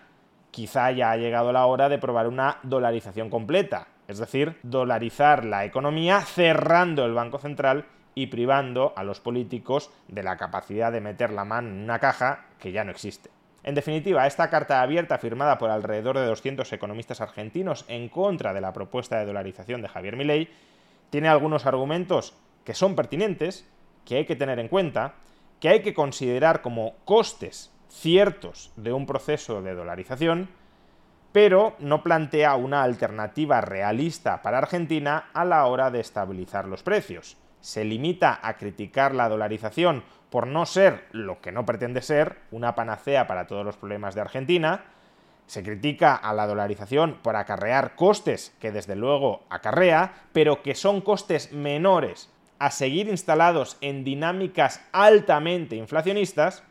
quizá 0.51 0.91
ya 0.91 1.09
ha 1.09 1.17
llegado 1.17 1.51
la 1.51 1.65
hora 1.65 1.89
de 1.89 1.97
probar 1.97 2.27
una 2.27 2.59
dolarización 2.61 3.31
completa, 3.31 3.87
es 4.07 4.19
decir, 4.19 4.59
dolarizar 4.61 5.43
la 5.43 5.65
economía 5.65 6.21
cerrando 6.21 7.03
el 7.03 7.15
Banco 7.15 7.39
Central 7.39 7.85
y 8.19 8.27
privando 8.27 8.91
a 8.97 9.05
los 9.05 9.21
políticos 9.21 9.91
de 10.09 10.23
la 10.23 10.35
capacidad 10.35 10.91
de 10.91 10.99
meter 10.99 11.31
la 11.31 11.45
mano 11.45 11.69
en 11.69 11.83
una 11.83 11.99
caja 11.99 12.47
que 12.59 12.73
ya 12.73 12.83
no 12.83 12.91
existe. 12.91 13.29
En 13.63 13.75
definitiva, 13.75 14.27
esta 14.27 14.49
carta 14.49 14.81
abierta 14.81 15.17
firmada 15.19 15.57
por 15.57 15.69
alrededor 15.69 16.17
de 16.17 16.25
200 16.25 16.71
economistas 16.73 17.21
argentinos 17.21 17.85
en 17.87 18.09
contra 18.09 18.53
de 18.53 18.59
la 18.59 18.73
propuesta 18.73 19.17
de 19.17 19.25
dolarización 19.25 19.81
de 19.81 19.87
Javier 19.87 20.17
Milei 20.17 20.49
tiene 21.09 21.29
algunos 21.29 21.65
argumentos 21.65 22.33
que 22.65 22.73
son 22.73 22.93
pertinentes, 22.93 23.65
que 24.03 24.17
hay 24.17 24.25
que 24.25 24.35
tener 24.35 24.59
en 24.59 24.67
cuenta, 24.67 25.13
que 25.61 25.69
hay 25.69 25.81
que 25.81 25.93
considerar 25.93 26.61
como 26.61 26.95
costes 27.05 27.71
ciertos 27.87 28.73
de 28.75 28.91
un 28.91 29.05
proceso 29.05 29.61
de 29.61 29.75
dolarización, 29.75 30.49
pero 31.31 31.77
no 31.79 32.03
plantea 32.03 32.55
una 32.55 32.83
alternativa 32.83 33.61
realista 33.61 34.41
para 34.41 34.57
Argentina 34.57 35.29
a 35.33 35.45
la 35.45 35.65
hora 35.67 35.89
de 35.89 36.01
estabilizar 36.01 36.67
los 36.67 36.83
precios. 36.83 37.37
Se 37.61 37.83
limita 37.83 38.39
a 38.41 38.57
criticar 38.57 39.13
la 39.13 39.29
dolarización 39.29 40.03
por 40.29 40.47
no 40.47 40.65
ser 40.65 41.05
lo 41.11 41.41
que 41.41 41.51
no 41.51 41.65
pretende 41.65 42.01
ser, 42.01 42.37
una 42.51 42.75
panacea 42.75 43.27
para 43.27 43.47
todos 43.47 43.65
los 43.65 43.77
problemas 43.77 44.15
de 44.15 44.21
Argentina, 44.21 44.83
se 45.47 45.63
critica 45.63 46.15
a 46.15 46.31
la 46.33 46.45
dolarización 46.45 47.17
por 47.23 47.35
acarrear 47.35 47.95
costes 47.95 48.55
que 48.59 48.71
desde 48.71 48.95
luego 48.95 49.41
acarrea, 49.49 50.13
pero 50.31 50.61
que 50.61 50.75
son 50.75 51.01
costes 51.01 51.51
menores 51.51 52.29
a 52.59 52.69
seguir 52.69 53.07
instalados 53.07 53.77
en 53.81 54.03
dinámicas 54.03 54.85
altamente 54.91 55.75
inflacionistas 55.75 56.63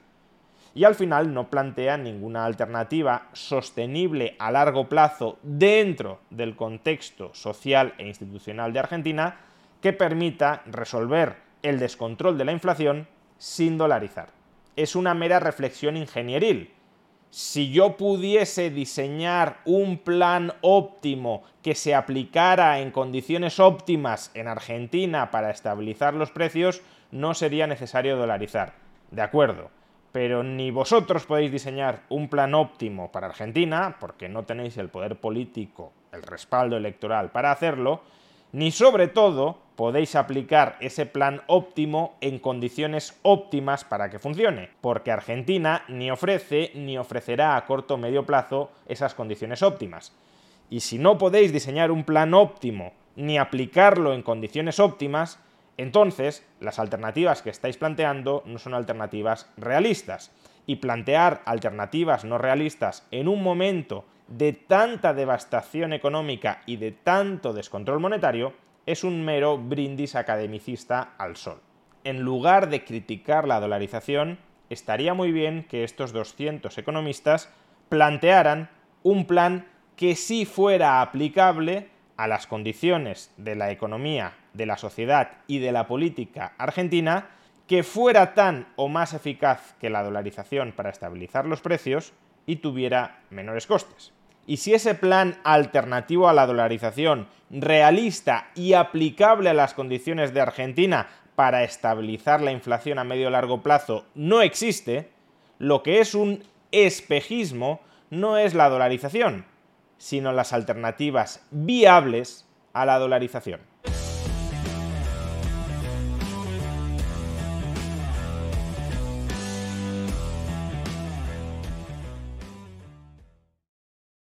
y 0.75 0.85
al 0.85 0.95
final 0.95 1.35
no 1.35 1.51
plantea 1.51 1.97
ninguna 1.97 2.45
alternativa 2.45 3.27
sostenible 3.33 4.37
a 4.39 4.53
largo 4.53 4.89
plazo 4.89 5.41
dentro 5.43 6.21
del 6.31 6.55
contexto 6.55 7.35
social 7.35 7.95
e 7.99 8.07
institucional 8.07 8.73
de 8.73 8.79
Argentina 8.79 9.41
que 9.81 9.93
permita 9.93 10.63
resolver 10.67 11.37
el 11.63 11.79
descontrol 11.79 12.39
de 12.39 12.45
la 12.45 12.53
inflación 12.53 13.09
sin 13.39 13.79
dolarizar. 13.79 14.31
Es 14.77 14.97
una 14.97 15.15
mera 15.15 15.41
reflexión 15.41 15.97
ingenieril. 15.97 16.73
Si 17.31 17.71
yo 17.71 17.97
pudiese 17.97 18.71
diseñar 18.71 19.59
un 19.65 19.99
plan 19.99 20.53
óptimo 20.63 21.43
que 21.63 21.75
se 21.75 21.95
aplicara 21.95 22.81
en 22.81 22.91
condiciones 22.91 23.61
óptimas 23.61 24.31
en 24.35 24.49
Argentina 24.49 25.31
para 25.31 25.51
estabilizar 25.51 26.15
los 26.15 26.31
precios, 26.31 26.81
no 27.11 27.35
sería 27.35 27.67
necesario 27.67 28.17
dolarizar. 28.17 28.75
De 29.11 29.23
acuerdo, 29.23 29.71
pero 30.13 30.43
ni 30.43 30.71
vosotros 30.71 31.27
podéis 31.27 31.53
diseñar 31.53 32.03
un 32.09 32.29
plan 32.29 32.55
óptimo 32.55 33.13
para 33.13 33.27
Argentina, 33.27 33.97
porque 34.01 34.29
no 34.29 34.45
tenéis 34.45 34.79
el 34.79 34.89
poder 34.89 35.21
político, 35.21 35.93
el 36.13 36.23
respaldo 36.23 36.77
electoral 36.77 37.31
para 37.31 37.53
hacerlo, 37.53 38.03
ni 38.53 38.71
sobre 38.71 39.09
todo 39.09 39.68
podéis 39.79 40.17
aplicar 40.17 40.77
ese 40.81 41.07
plan 41.07 41.43
óptimo 41.47 42.17
en 42.21 42.41
condiciones 42.41 43.17
óptimas 43.23 43.85
para 43.85 44.11
que 44.11 44.19
funcione, 44.19 44.71
porque 44.81 45.13
Argentina 45.13 45.85
ni 45.87 46.11
ofrece 46.11 46.73
ni 46.75 46.99
ofrecerá 46.99 47.55
a 47.55 47.65
corto 47.65 47.95
o 47.95 47.97
medio 47.97 48.27
plazo 48.27 48.73
esas 48.91 49.15
condiciones 49.15 49.63
óptimas. 49.63 50.11
Y 50.69 50.81
si 50.81 50.99
no 50.99 51.17
podéis 51.17 51.53
diseñar 51.53 51.93
un 51.93 52.03
plan 52.03 52.35
óptimo 52.35 52.93
ni 53.15 53.39
aplicarlo 53.39 54.15
en 54.15 54.23
condiciones 54.23 54.81
óptimas, 54.81 55.39
entonces 55.77 56.45
las 56.59 56.81
alternativas 56.81 57.43
que 57.43 57.51
estáis 57.51 57.77
planteando 57.77 58.43
no 58.47 58.59
son 58.59 58.75
alternativas 58.75 59.49
realistas. 59.57 60.33
Y 60.67 60.83
plantear 60.83 61.41
alternativas 61.45 62.25
no 62.25 62.37
realistas 62.37 63.07
en 63.13 63.29
un 63.29 63.45
momento 63.45 64.05
de 64.27 64.55
tanta 64.55 65.15
devastación 65.15 65.93
económica 65.93 66.63
y 66.67 66.79
de 66.79 66.91
tanto 66.91 67.53
descontrol 67.53 68.01
monetario 68.01 68.55
es 68.89 69.05
un 69.05 69.23
mero 69.23 69.59
brindis 69.59 70.15
academicista 70.15 71.13
al 71.19 71.37
sol. 71.37 71.61
En 72.05 72.23
lugar 72.23 72.71
de 72.71 72.85
criticar 72.85 73.47
la 73.47 73.61
dolarización, 73.61 74.39
estaría 74.71 75.13
muy 75.13 75.31
bien 75.31 75.67
que 75.69 75.85
estos 75.85 76.15
200 76.15 76.79
economistas 76.79 77.53
plantearan 77.91 78.71
un 79.03 79.27
plan 79.27 79.69
que 79.95 80.17
sí 80.17 80.47
fuera 80.47 81.03
aplicable 81.03 81.91
a 82.17 82.29
las 82.29 82.47
condiciones 82.47 83.31
de 83.37 83.57
la 83.57 83.71
economía, 83.71 84.39
de 84.55 84.65
la 84.65 84.79
sociedad 84.79 85.33
y 85.47 85.59
de 85.59 85.73
la 85.73 85.87
política 85.87 86.55
argentina, 86.57 87.29
que 87.67 87.83
fuera 87.83 88.33
tan 88.33 88.69
o 88.77 88.89
más 88.89 89.13
eficaz 89.13 89.75
que 89.79 89.91
la 89.91 90.03
dolarización 90.03 90.73
para 90.73 90.89
estabilizar 90.89 91.45
los 91.45 91.61
precios 91.61 92.15
y 92.47 92.57
tuviera 92.57 93.21
menores 93.29 93.67
costes. 93.67 94.15
Y 94.49 94.57
si 94.57 94.73
ese 94.73 94.95
plan 94.95 95.37
alternativo 95.45 96.27
a 96.27 96.33
la 96.33 96.47
dolarización, 96.47 97.29
realista 97.51 98.49
y 98.55 98.73
aplicable 98.73 99.51
a 99.51 99.55
las 99.55 99.75
condiciones 99.75 100.33
de 100.33 100.41
Argentina 100.41 101.07
para 101.37 101.65
estabilizar 101.65 102.41
la 102.41 102.51
inflación 102.51 102.99
a 102.99 103.05
medio 103.05 103.29
largo 103.29 103.63
plazo, 103.63 104.07
no 104.15 104.41
existe, 104.41 105.11
lo 105.59 105.83
que 105.83 106.01
es 106.01 106.15
un 106.15 106.43
espejismo 106.73 107.83
no 108.09 108.39
es 108.39 108.55
la 108.55 108.71
dolarización, 108.71 109.45
sino 109.99 110.33
las 110.33 110.55
alternativas 110.55 111.45
viables 111.51 112.49
a 112.73 112.87
la 112.87 112.99
dolarización. 112.99 113.61